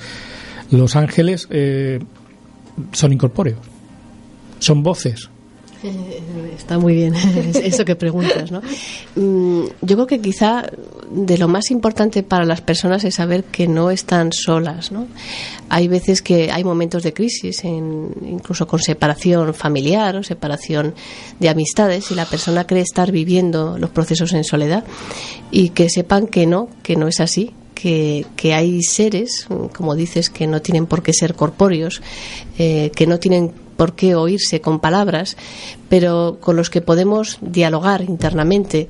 [0.71, 1.99] Los ángeles eh,
[2.91, 3.59] son incorpóreos,
[4.59, 5.29] son voces,
[6.55, 7.13] Está muy bien
[7.63, 8.61] eso que preguntas, ¿no?
[9.15, 10.69] Mm, yo creo que quizá
[11.11, 15.07] de lo más importante para las personas es saber que no están solas, ¿no?
[15.69, 20.93] Hay veces que hay momentos de crisis, incluso con separación familiar o separación
[21.39, 24.83] de amistades, y la persona cree estar viviendo los procesos en soledad
[25.51, 30.29] y que sepan que no, que no es así, que, que, hay seres, como dices,
[30.29, 32.01] que no tienen por qué ser corpóreos,
[32.57, 35.37] eh, que no tienen por qué oírse con palabras,
[35.89, 38.89] pero con los que podemos dialogar internamente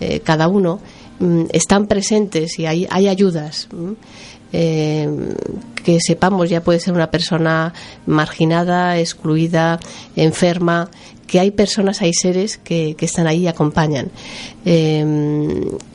[0.00, 0.80] eh, cada uno,
[1.20, 3.68] mm, están presentes y hay, hay ayudas.
[4.54, 5.08] Eh,
[5.82, 7.72] que sepamos ya puede ser una persona
[8.06, 9.80] marginada, excluida,
[10.14, 10.90] enferma,
[11.32, 14.10] que hay personas, hay seres que, que están ahí y acompañan.
[14.66, 15.02] Eh,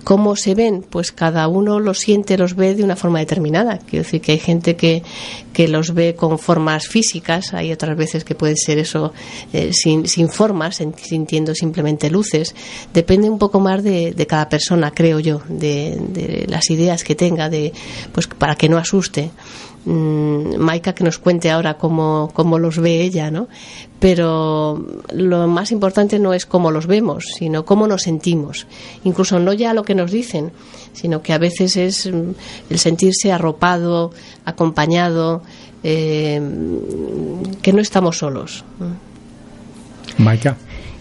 [0.03, 0.83] ¿Cómo se ven?
[0.89, 3.77] Pues cada uno los siente, los ve de una forma determinada.
[3.77, 5.03] Quiero decir que hay gente que,
[5.53, 9.13] que los ve con formas físicas, hay otras veces que puede ser eso
[9.53, 12.55] eh, sin, sin formas, sintiendo simplemente luces.
[12.91, 17.13] Depende un poco más de, de cada persona, creo yo, de, de, las ideas que
[17.13, 17.73] tenga, de,
[18.11, 19.29] pues para que no asuste.
[19.87, 23.47] Mm, Maika que nos cuente ahora cómo, cómo los ve ella, ¿no?
[23.99, 28.67] Pero lo más importante no es cómo los vemos, sino cómo nos sentimos.
[29.03, 30.51] Incluso no ya lo que nos dicen,
[30.93, 32.31] sino que a veces es mm,
[32.69, 34.11] el sentirse arropado,
[34.45, 35.41] acompañado,
[35.83, 36.41] eh,
[37.61, 38.63] que no estamos solos.
[40.17, 40.57] Maika.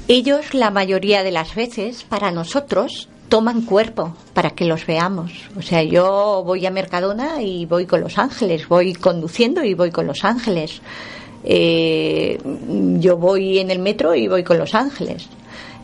[0.09, 5.33] Ellos, la mayoría de las veces, para nosotros, toman cuerpo para que los veamos.
[5.59, 9.91] O sea, yo voy a Mercadona y voy con los ángeles, voy conduciendo y voy
[9.91, 10.81] con los ángeles.
[11.47, 12.39] Eh,
[12.99, 15.29] yo voy en el metro y voy con los ángeles.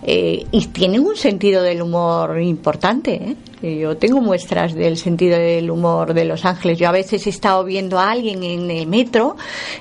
[0.04, 3.36] Eh, y tienen un sentido del humor importante.
[3.62, 3.78] ¿eh?
[3.78, 6.78] Yo tengo muestras del sentido del humor de los ángeles.
[6.78, 9.36] Yo a veces he estado viendo a alguien en el metro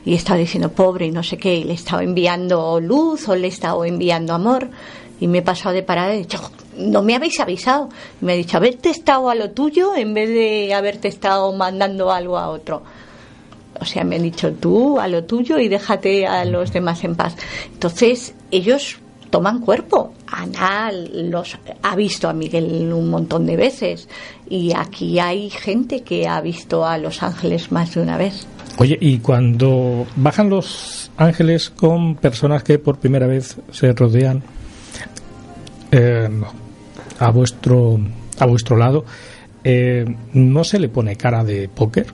[0.05, 3.27] y he estado diciendo pobre y no sé qué, y le he estado enviando luz
[3.27, 4.69] o le he estado enviando amor
[5.19, 6.39] y me he pasado de parada y he dicho,
[6.77, 7.89] no me habéis avisado.
[8.21, 12.11] Y me ha dicho, haberte estado a lo tuyo en vez de haberte estado mandando
[12.11, 12.83] algo a otro.
[13.81, 17.15] O sea, me han dicho tú a lo tuyo y déjate a los demás en
[17.15, 17.35] paz.
[17.73, 18.99] Entonces, ellos
[19.31, 20.13] toman cuerpo.
[20.27, 24.07] Ana los ha visto a Miguel un montón de veces
[24.47, 28.45] y aquí hay gente que ha visto a los ángeles más de una vez.
[28.77, 34.43] Oye, y cuando bajan los ángeles con personas que por primera vez se rodean
[35.91, 36.29] eh,
[37.19, 37.99] a vuestro
[38.39, 39.05] a vuestro lado,
[39.63, 42.07] eh, ¿no se le pone cara de póker?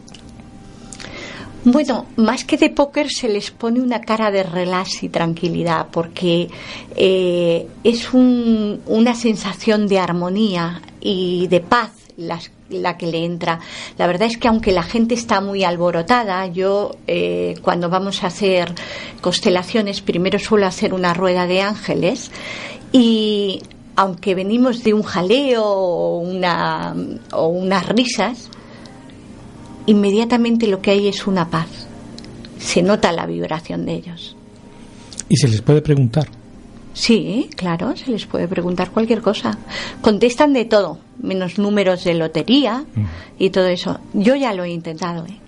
[1.69, 6.47] Bueno, más que de póker se les pone una cara de relax y tranquilidad, porque
[6.95, 13.59] eh, es un, una sensación de armonía y de paz las, la que le entra.
[13.97, 18.27] La verdad es que aunque la gente está muy alborotada, yo eh, cuando vamos a
[18.27, 18.73] hacer
[19.19, 22.31] constelaciones, primero suelo hacer una rueda de ángeles
[22.93, 23.61] y
[23.97, 26.95] aunque venimos de un jaleo o, una,
[27.33, 28.49] o unas risas,
[29.87, 31.67] inmediatamente lo que hay es una paz.
[32.59, 34.35] Se nota la vibración de ellos.
[35.29, 36.27] ¿Y se les puede preguntar?
[36.93, 39.57] Sí, claro, se les puede preguntar cualquier cosa.
[40.01, 43.05] Contestan de todo, menos números de lotería mm.
[43.37, 43.99] y todo eso.
[44.13, 45.39] Yo ya lo he intentado, ¿eh?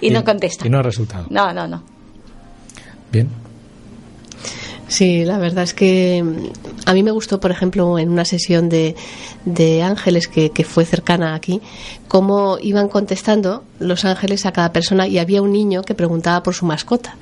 [0.00, 0.68] y, y, no contestan.
[0.68, 1.26] Y no ha resultado.
[1.30, 1.82] No, no, no.
[3.10, 3.28] Bien.
[4.90, 8.68] Sí, la verdad es que mm, a mí me gustó, por ejemplo, en una sesión
[8.68, 8.96] de,
[9.44, 11.60] de ángeles que, que, fue cercana aquí,
[12.10, 16.54] cómo iban contestando los ángeles a cada persona y había un niño que preguntaba por
[16.54, 17.14] su mascota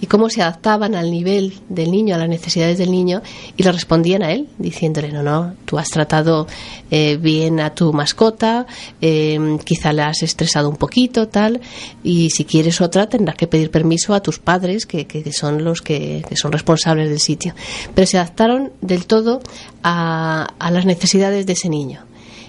[0.00, 3.22] y cómo se adaptaban al nivel del niño, a las necesidades del niño
[3.56, 6.46] y le respondían a él diciéndole, no, no, tú has tratado
[6.92, 8.68] eh, bien a tu mascota,
[9.00, 11.60] eh, quizá la has estresado un poquito, tal,
[12.04, 15.82] y si quieres otra tendrás que pedir permiso a tus padres, que, que son los
[15.82, 17.52] que, que son responsables del sitio.
[17.96, 19.40] Pero se adaptaron del todo
[19.82, 22.04] a, a las necesidades de ese niño.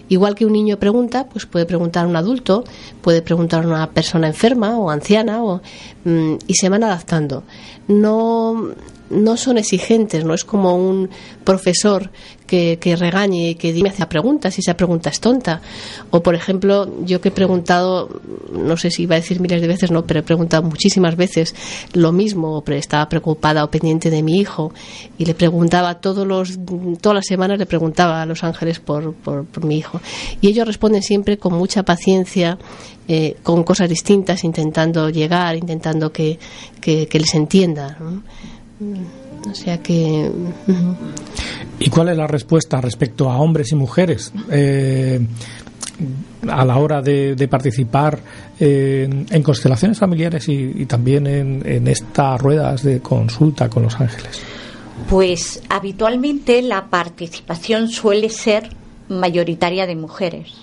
[0.10, 2.64] Igual que un niño pregunta, pues puede preguntar a un adulto,
[3.02, 5.62] puede preguntar a una persona enferma o anciana, o,
[6.06, 7.44] mm, y se van adaptando.
[7.88, 8.70] No,
[9.10, 11.10] no son exigentes, no es como un
[11.44, 12.10] profesor
[12.48, 15.62] que, regañe y que dime hace preguntas y esa pregunta es tonta.
[16.10, 19.68] O, por ejemplo, yo que he preguntado, no sé si iba a decir miles de
[19.68, 21.54] veces, no, pero he preguntado muchísimas veces
[21.94, 24.74] lo mismo, estaba preocupada o pendiente de mi hijo
[25.18, 26.58] y le preguntaba todos los,
[27.02, 30.00] todas las semanas, le preguntaba a los ángeles por, por, mi hijo.
[30.42, 32.58] Y ellos responden siempre con mucha paciencia,
[33.08, 36.40] eh, con cosas distintas, intentando llegar, intentando que,
[36.80, 37.98] que, les entienda.
[38.80, 40.32] O sea que.
[41.80, 45.20] ¿Y cuál es la respuesta respecto a hombres y mujeres eh,
[46.48, 48.20] a la hora de, de participar
[48.60, 54.00] en, en, constelaciones familiares y, y también en, en estas ruedas de consulta con los
[54.00, 54.42] ángeles?
[55.10, 58.70] Pues habitualmente la participación suele ser
[59.10, 60.54] mayoritaria de mujeres.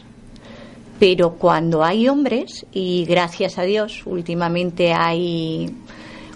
[0.98, 5.74] Pero cuando hay hombres, y gracias a Dios, últimamente hay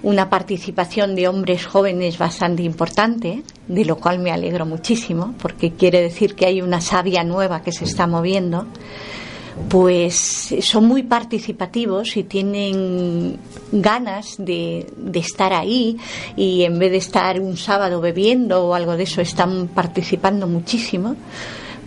[0.03, 6.01] una participación de hombres jóvenes bastante importante, de lo cual me alegro muchísimo, porque quiere
[6.01, 8.67] decir que hay una savia nueva que se está moviendo,
[9.69, 13.39] pues son muy participativos y tienen
[13.73, 15.97] ganas de, de estar ahí
[16.37, 21.17] y en vez de estar un sábado bebiendo o algo de eso, están participando muchísimo,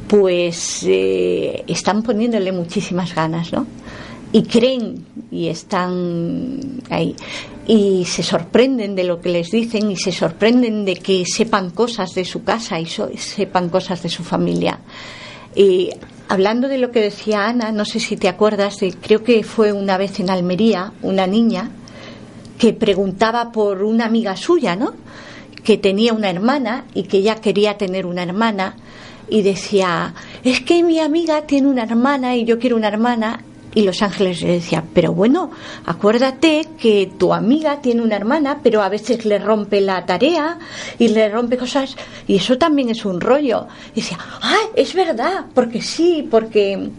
[0.07, 3.66] pues eh, están poniéndole muchísimas ganas, ¿no?
[4.32, 7.15] Y creen y están ahí
[7.67, 12.13] y se sorprenden de lo que les dicen y se sorprenden de que sepan cosas
[12.13, 14.79] de su casa y sepan cosas de su familia.
[15.55, 15.89] Y
[16.27, 19.71] hablando de lo que decía Ana, no sé si te acuerdas, de, creo que fue
[19.73, 21.71] una vez en Almería una niña
[22.57, 24.93] que preguntaba por una amiga suya, ¿no?
[25.63, 28.75] Que tenía una hermana y que ella quería tener una hermana
[29.29, 30.13] y decía,
[30.43, 33.43] es que mi amiga tiene una hermana y yo quiero una hermana
[33.74, 35.51] y los ángeles le decían, pero bueno,
[35.86, 40.59] acuérdate que tu amiga tiene una hermana, pero a veces le rompe la tarea
[40.99, 41.95] y le rompe cosas,
[42.28, 43.67] y eso también es un rollo.
[43.95, 46.89] Y decía, ah, es verdad, porque sí, porque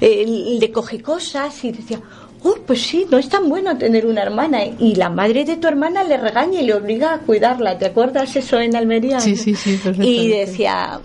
[0.00, 2.00] eh, le coge cosas y decía,
[2.42, 4.64] oh, pues sí, no es tan bueno tener una hermana.
[4.64, 7.78] Y la madre de tu hermana le regaña y le obliga a cuidarla.
[7.78, 9.20] ¿Te acuerdas eso en Almería?
[9.20, 9.78] Sí, sí, sí.
[10.00, 11.00] Y decía,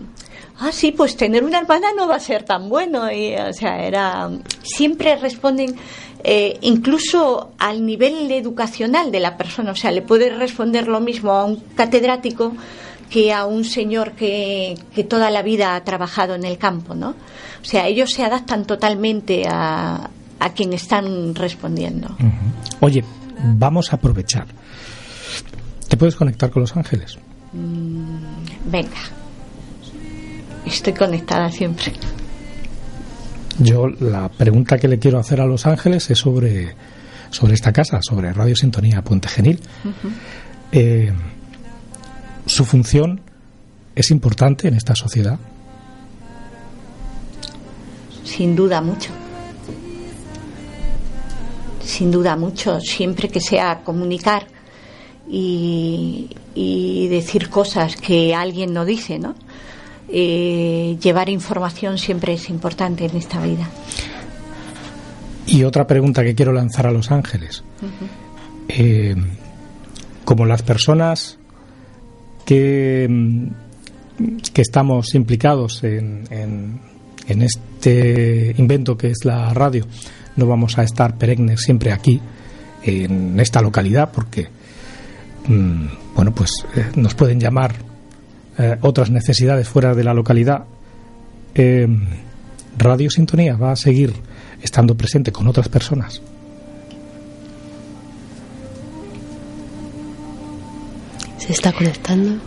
[0.62, 3.12] ah, sí, pues tener una hermana no va a ser tan bueno.
[3.12, 4.30] Y, o sea, era.
[4.64, 5.76] Siempre responden.
[6.24, 11.32] Eh, incluso al nivel educacional de la persona, o sea, le puede responder lo mismo
[11.32, 12.53] a un catedrático
[13.09, 17.09] que a un señor que, que, toda la vida ha trabajado en el campo, ¿no?
[17.09, 22.16] O sea, ellos se adaptan totalmente a, a quien están respondiendo.
[22.80, 23.03] Oye,
[23.43, 24.47] vamos a aprovechar.
[25.88, 27.18] ¿Te puedes conectar con los ángeles?
[27.53, 29.20] Mm, venga.
[30.66, 31.93] Estoy conectada siempre.
[33.59, 36.76] Yo la pregunta que le quiero hacer a Los Ángeles es sobre,
[37.30, 39.59] sobre esta casa, sobre Radio Sintonía Puente Genil.
[40.72, 41.14] Eh,
[42.45, 43.22] ¿Su función
[43.93, 45.38] es importante en esta sociedad?
[48.24, 49.12] Sin duda mucho.
[51.84, 52.80] Sin duda mucho.
[52.80, 54.47] Siempre que sea comunicar
[55.30, 59.36] y, y decir cosas que alguien no dice, ¿no?
[60.14, 63.70] Eh, llevar información siempre es importante en esta vida.
[65.47, 67.64] Y otra pregunta que quiero lanzar a Los Ángeles.
[68.68, 69.16] Eh,
[70.26, 71.39] como las personas
[72.45, 73.09] que,
[74.53, 79.88] que estamos implicados en, en, este invento que es la radio,
[80.36, 82.20] no vamos a estar perennes siempre aquí,
[82.84, 84.47] en esta localidad, porque,
[85.47, 85.86] mm,
[86.16, 87.91] bueno, pues eh, nos pueden llamar
[88.58, 90.66] eh, otras necesidades fuera de la localidad,
[91.56, 91.88] eh,
[92.78, 94.14] Radio Sintonía va a seguir
[94.62, 96.22] estando presente con otras personas.
[101.38, 102.39] ¿Se está conectando?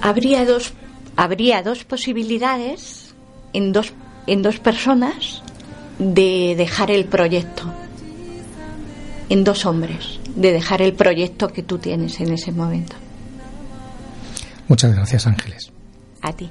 [0.00, 0.72] Habría dos,
[1.16, 3.14] habría dos posibilidades
[3.52, 3.92] en dos,
[4.26, 5.42] en dos personas
[5.98, 7.64] de dejar el proyecto.
[9.30, 12.96] En dos hombres de dejar el proyecto que tú tienes en ese momento.
[14.68, 15.70] Muchas gracias, Ángeles.
[16.22, 16.50] A ti.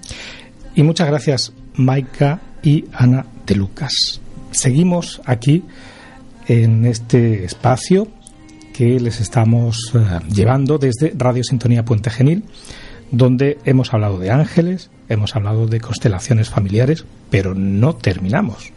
[0.76, 4.22] Y muchas gracias, Maika y Ana de Lucas.
[4.52, 5.64] Seguimos aquí
[6.48, 8.08] en este espacio
[8.74, 12.44] que les estamos eh, llevando desde Radio Sintonía Puente Genil,
[13.12, 18.72] donde hemos hablado de ángeles, hemos hablado de constelaciones familiares, pero no terminamos.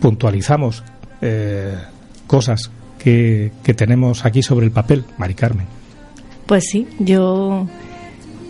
[0.00, 0.84] Puntualizamos
[1.22, 1.76] eh,
[2.26, 2.70] cosas
[3.02, 5.66] que, tenemos aquí sobre el papel, Mari Carmen.
[6.46, 7.66] Pues sí, yo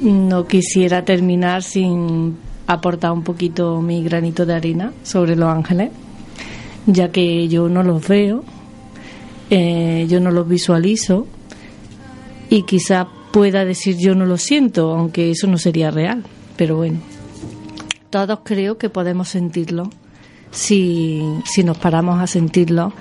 [0.01, 2.37] no quisiera terminar sin
[2.67, 5.91] aportar un poquito mi granito de arena sobre los ángeles,
[6.87, 8.45] ya que yo no los veo,
[9.51, 11.27] eh, yo no los visualizo
[12.51, 16.25] y quizá pueda decir yo no lo siento, aunque eso no sería real,
[16.57, 16.99] pero bueno,
[18.11, 19.91] todos creo que podemos sentirlo
[20.51, 22.93] si, si nos paramos a sentirlo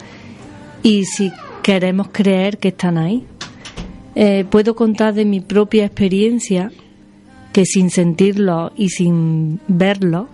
[0.84, 3.26] y si queremos creer que están ahí.
[4.16, 6.72] Eh, puedo contar de mi propia experiencia
[7.54, 10.28] que sin sentirlo y sin verlo,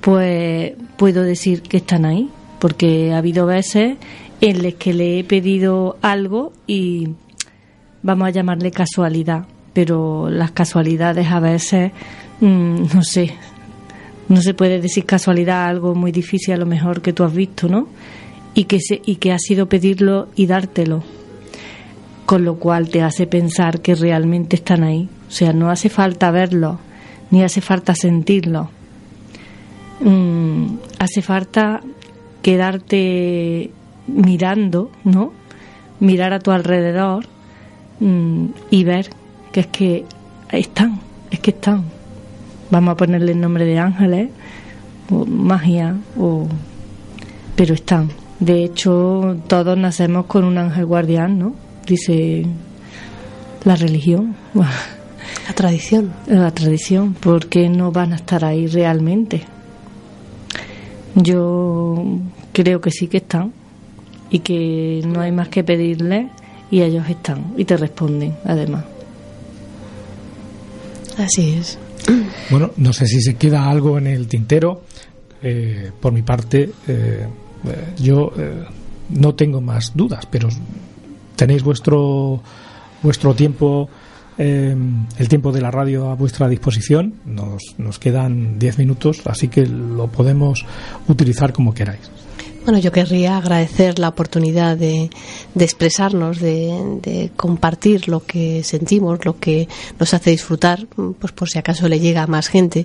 [0.00, 3.96] pues puedo decir que están ahí, porque ha habido veces
[4.40, 7.10] en las que le he pedido algo y
[8.02, 11.92] vamos a llamarle casualidad, pero las casualidades a veces,
[12.40, 13.34] mm, no sé,
[14.28, 17.68] no se puede decir casualidad, algo muy difícil a lo mejor que tú has visto,
[17.68, 17.88] ¿no?
[18.56, 21.04] Y que, se, y que ha sido pedirlo y dártelo.
[22.24, 25.10] Con lo cual te hace pensar que realmente están ahí.
[25.28, 26.80] O sea, no hace falta verlo,
[27.30, 28.70] ni hace falta sentirlo.
[30.00, 31.82] Mm, hace falta
[32.40, 33.70] quedarte
[34.06, 35.32] mirando, ¿no?
[36.00, 37.26] Mirar a tu alrededor
[38.00, 39.10] mm, y ver
[39.52, 40.04] que es que
[40.50, 41.00] están,
[41.30, 41.84] es que están.
[42.70, 44.30] Vamos a ponerle el nombre de ángeles,
[45.10, 46.48] o magia, o...
[47.54, 48.08] pero están.
[48.40, 51.54] De hecho, todos nacemos con un ángel guardián, ¿no?
[51.86, 52.44] Dice
[53.64, 54.36] la religión.
[54.54, 56.12] La tradición.
[56.26, 59.42] La tradición, porque no van a estar ahí realmente.
[61.14, 62.04] Yo
[62.52, 63.52] creo que sí que están
[64.30, 66.30] y que no hay más que pedirles
[66.70, 68.84] y ellos están y te responden además.
[71.16, 71.78] Así es.
[72.50, 74.82] Bueno, no sé si se queda algo en el tintero.
[75.42, 77.26] Eh, por mi parte, eh, eh,
[77.98, 78.32] yo
[79.10, 80.48] no tengo más dudas, pero
[81.36, 82.42] tenéis vuestro
[83.02, 83.88] vuestro tiempo,
[84.38, 87.14] el tiempo de la radio a vuestra disposición.
[87.24, 90.64] Nos, nos quedan 10 minutos, así que lo podemos
[91.08, 92.10] utilizar como queráis.
[92.66, 95.08] Bueno, yo querría agradecer la oportunidad de,
[95.56, 99.68] expresarnos, de, compartir lo que sentimos, lo que
[100.00, 100.88] nos hace disfrutar,
[101.20, 102.84] pues por si acaso le llega a más gente.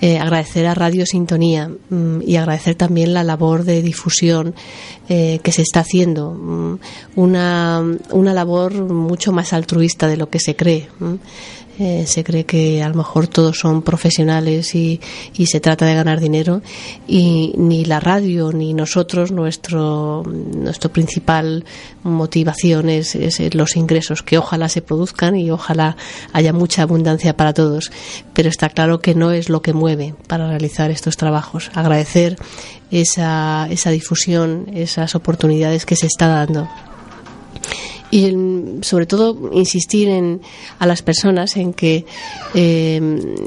[0.00, 4.54] Eh, agradecer a Radio Sintonía mm, y agradecer también la labor de difusión
[5.08, 6.30] eh, que se está haciendo.
[6.30, 6.78] Mm,
[7.16, 10.90] una, una labor mucho más altruista de lo que se cree.
[11.00, 11.14] Mm.
[11.78, 15.00] Eh, se cree que a lo mejor todos son profesionales y,
[15.34, 16.60] y, se trata de ganar dinero
[17.06, 21.64] y ni la radio ni nosotros nuestro nuestro principal
[22.02, 25.96] motivación es, es, los ingresos que ojalá se produzcan y ojalá
[26.32, 27.92] haya mucha abundancia para todos.
[28.34, 31.70] Pero está claro que no es lo que mueve para realizar estos trabajos.
[31.74, 32.36] Agradecer
[32.90, 36.68] esa, esa difusión esas oportunidades que se está dando
[38.10, 38.34] y
[38.82, 40.40] sobre todo insistir en,
[40.78, 42.06] a las personas en que
[42.54, 43.00] eh,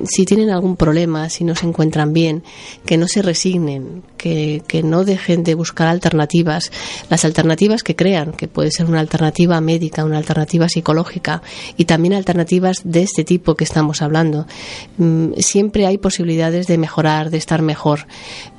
[0.06, 2.44] si tienen algún problema, si no se encuentran bien,
[2.86, 6.72] que no se resignen, que, que, no dejen de buscar alternativas,
[7.10, 11.42] las alternativas que crean, que puede ser una alternativa médica, una alternativa psicológica
[11.78, 14.46] y también alternativas de este tipo que estamos hablando.
[14.98, 18.06] Mm, siempre hay posibilidades de mejorar, de estar mejor,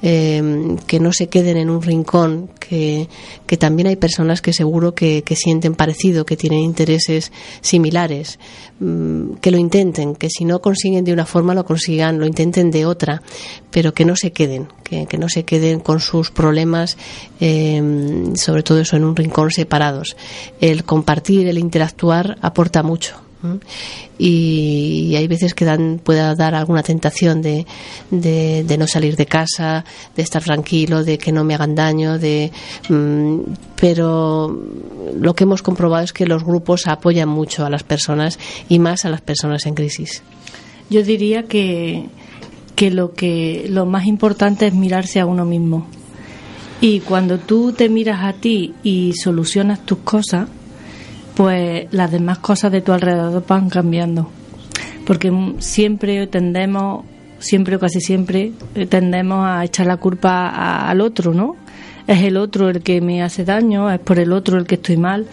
[0.03, 3.09] eh, que no se queden en un rincón, que,
[3.47, 5.92] que también hay personas que seguro que, que sienten parecido,
[6.27, 8.39] que tienen intereses similares,
[8.81, 12.71] mm, que lo intenten, que si no consiguen de una forma lo consigan, lo intenten
[12.71, 13.23] de otra,
[13.71, 16.97] pero que no se queden, que, no se queden con sus problemas,
[17.41, 20.17] em, sobre todo eso en un rincón separados.
[20.61, 23.17] El compartir, el interactuar aporta mucho.
[24.19, 27.67] Y, hay veces que dan, pueda dar alguna tentación de,
[28.11, 29.85] de, no salir de casa,
[30.17, 32.53] de estar tranquilo, de que no me hagan daño, de,
[32.89, 33.39] mm,
[33.77, 34.57] pero
[35.15, 38.39] lo que hemos comprobado es que los grupos apoyan mucho a las personas
[38.69, 40.23] y más a las personas en crisis.
[40.91, 42.09] Yo diría que
[42.75, 45.87] que lo que lo más importante es mirarse a uno mismo.
[46.81, 50.49] Y cuando tú te miras a ti y solucionas tus cosas,
[51.35, 54.29] pues las demás cosas de tu alrededor van cambiando.
[55.07, 57.05] Porque siempre tendemos,
[57.39, 60.49] siempre o casi siempre, eh, tendemos a echar la culpa
[60.89, 61.57] al otro, ¿no?
[62.07, 64.97] Es el otro el que me hace daño, es por el otro el que estoy
[64.97, 65.27] mal.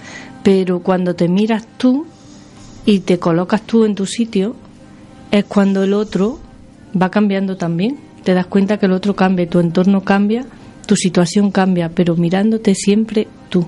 [0.43, 2.05] Pero cuando te miras tú
[2.85, 4.55] y te colocas tú en tu sitio,
[5.31, 6.39] es cuando el otro
[6.99, 7.99] va cambiando también.
[8.23, 10.45] Te das cuenta que el otro cambia, tu entorno cambia,
[10.85, 13.65] tu situación cambia, pero mirándote siempre tú,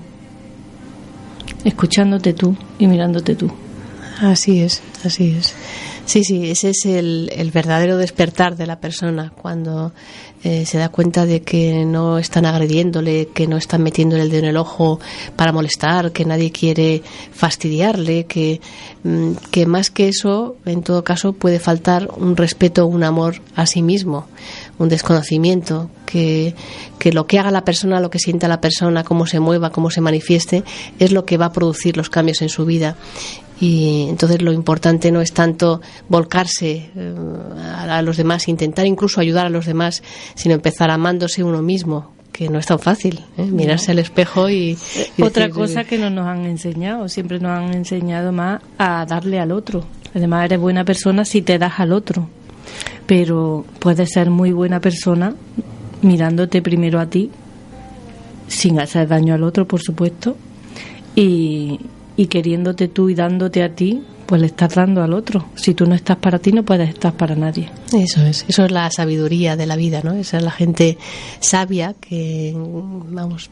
[1.64, 3.50] escuchándote tú y mirándote tú.
[4.20, 5.54] Así es, así es.
[6.04, 9.92] Sí, sí, ese es el, el verdadero despertar de la persona, cuando
[10.44, 14.40] eh, se da cuenta de que no están agrediéndole, que no están metiéndole el dedo
[14.40, 14.98] en el ojo
[15.36, 17.02] para molestar, que nadie quiere
[17.32, 18.60] fastidiarle, que,
[19.04, 23.66] mm, que más que eso, en todo caso, puede faltar un respeto, un amor a
[23.66, 24.26] sí mismo,
[24.78, 26.54] un desconocimiento, que,
[26.98, 29.90] que lo que haga la persona, lo que sienta la persona, cómo se mueva, cómo
[29.90, 30.64] se manifieste,
[30.98, 32.96] es lo que va a producir los cambios en su vida
[33.62, 37.14] y entonces lo importante no es tanto volcarse eh,
[37.76, 40.02] a, los demás, intentar incluso ayudar a los demás,
[40.34, 43.44] sino empezar amándose uno mismo, que no es tan fácil, ¿eh?
[43.44, 44.76] mirarse al espejo y...
[45.20, 49.52] Otra cosa que no nos han enseñado, siempre nos han enseñado más a darle al
[49.52, 49.84] otro.
[50.12, 52.28] Además eres buena persona si te das al otro,
[53.06, 55.34] pero puedes ser muy buena persona
[56.02, 57.30] mirándote primero a ti,
[58.48, 60.36] sin hacer daño al otro, por supuesto,
[61.14, 61.80] y,
[62.16, 65.44] y queriéndote tú y dándote a ti, pues le estás dando al otro.
[65.54, 67.68] Si tú no estás para ti, no puedes estar para nadie.
[67.92, 70.14] Eso es, eso es la sabiduría de la vida, ¿no?
[70.14, 70.96] Esa es la gente
[71.40, 73.50] sabia que, vamos,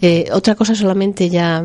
[0.00, 1.64] eh, otra cosa solamente ya,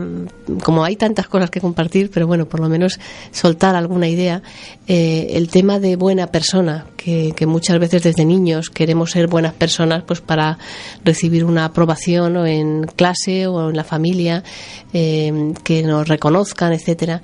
[0.64, 3.00] como hay tantas cosas que compartir, pero bueno, por lo menos
[3.32, 4.42] soltar alguna idea,
[4.88, 9.54] eh, el tema de buena persona, que, que, muchas veces desde niños queremos ser buenas
[9.54, 10.58] personas, pues para
[11.06, 14.44] recibir una aprobación o en clase o en la familia,
[14.92, 17.22] eh, que nos reconozcan, etcétera.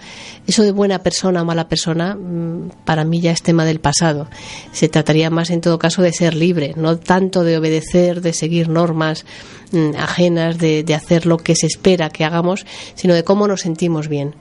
[0.48, 4.28] Eso de buena persona o mala persona, mm, para mí ya es tema del pasado.
[4.72, 8.70] Se trataría más, en todo caso, de ser libre, no tanto de obedecer, de seguir
[8.70, 9.26] normas
[9.72, 14.08] mm, ajenas, de, hacer lo que se espera que hagamos, sino de cómo nos sentimos
[14.08, 14.36] bien.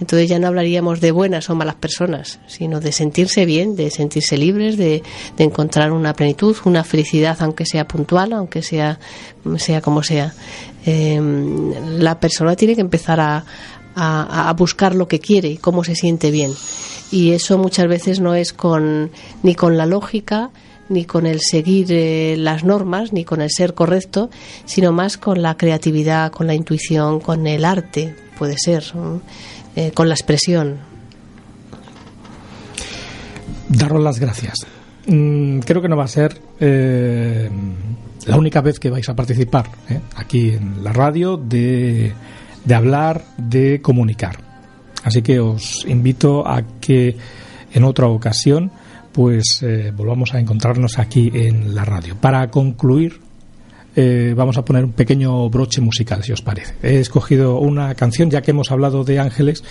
[0.00, 4.36] Entonces ya no hablaríamos de buenas o malas personas, sino de sentirse bien, de sentirse
[4.36, 5.02] libres, de,
[5.38, 8.98] encontrar una plenitud, una felicidad, aunque sea puntual, aunque sea,
[9.56, 10.34] sea como sea.
[10.86, 13.44] Em, la persona tiene que empezar a,
[14.56, 16.52] buscar lo que quiere cómo se siente bien.
[17.10, 19.10] Y eso muchas veces no es con,
[19.42, 20.50] ni con la lógica,
[20.88, 24.30] ni con el seguir eh, las normas, ni con el ser correcto,
[24.66, 28.84] sino más con la creatividad, con la intuición, con el arte, puede ser,
[29.78, 30.76] eh, con la expresión.
[33.68, 34.66] Daros las gracias.
[35.06, 37.48] Mm, creo que no va a ser eh,
[38.26, 39.70] la única vez que vais a participar
[40.16, 42.12] aquí en la radio de,
[42.64, 44.40] de hablar, de comunicar.
[45.04, 47.16] Así que os invito a que
[47.72, 48.72] en otra ocasión
[49.12, 52.16] pues eh, volvamos a encontrarnos aquí en la radio.
[52.16, 53.20] Para concluir,
[54.00, 56.74] eh, vamos a poner un pequeño broche musical, si os parece.
[56.84, 59.64] He escogido una canción, ya que hemos hablado de ángeles,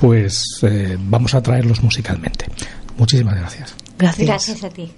[0.00, 2.46] pues eh, vamos a traerlos musicalmente.
[2.98, 3.76] Muchísimas gracias.
[3.98, 4.26] Gracias.
[4.26, 4.90] Gracias a ti.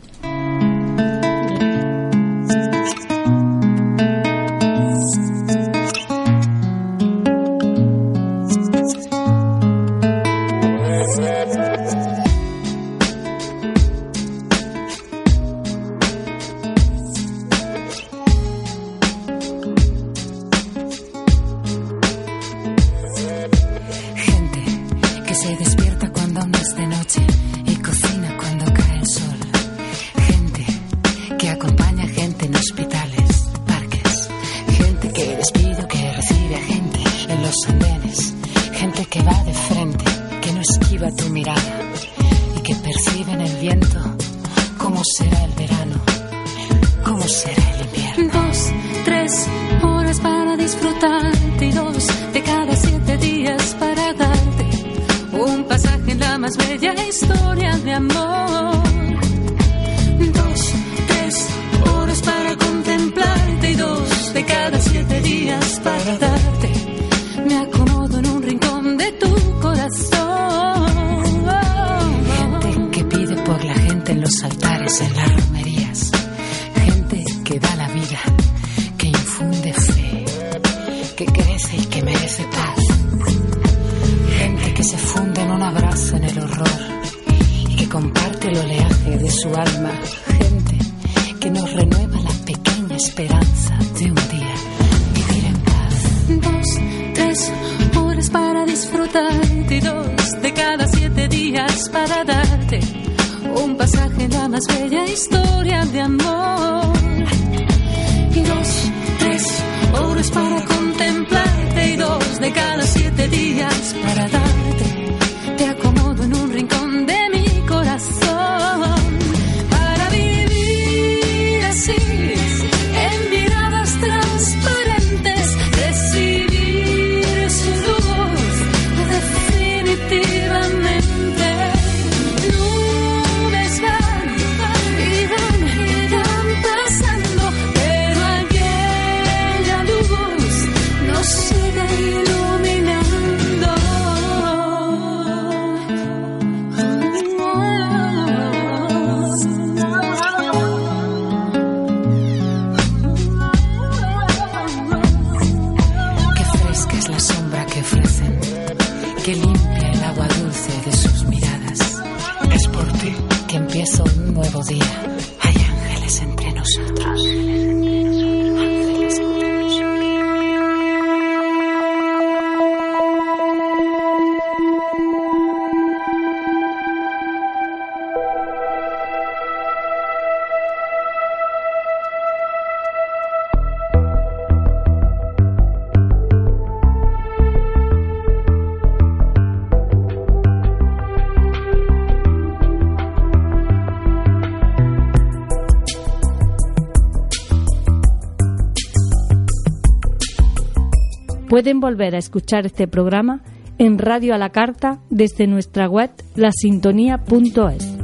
[201.58, 203.42] Pueden volver a escuchar este programa
[203.78, 207.98] en Radio a la Carta desde nuestra web lasintonía.es.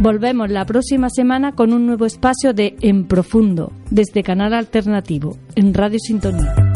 [0.00, 5.74] Volvemos la próxima semana con un nuevo espacio de En Profundo desde Canal Alternativo en
[5.74, 6.69] Radio Sintonía.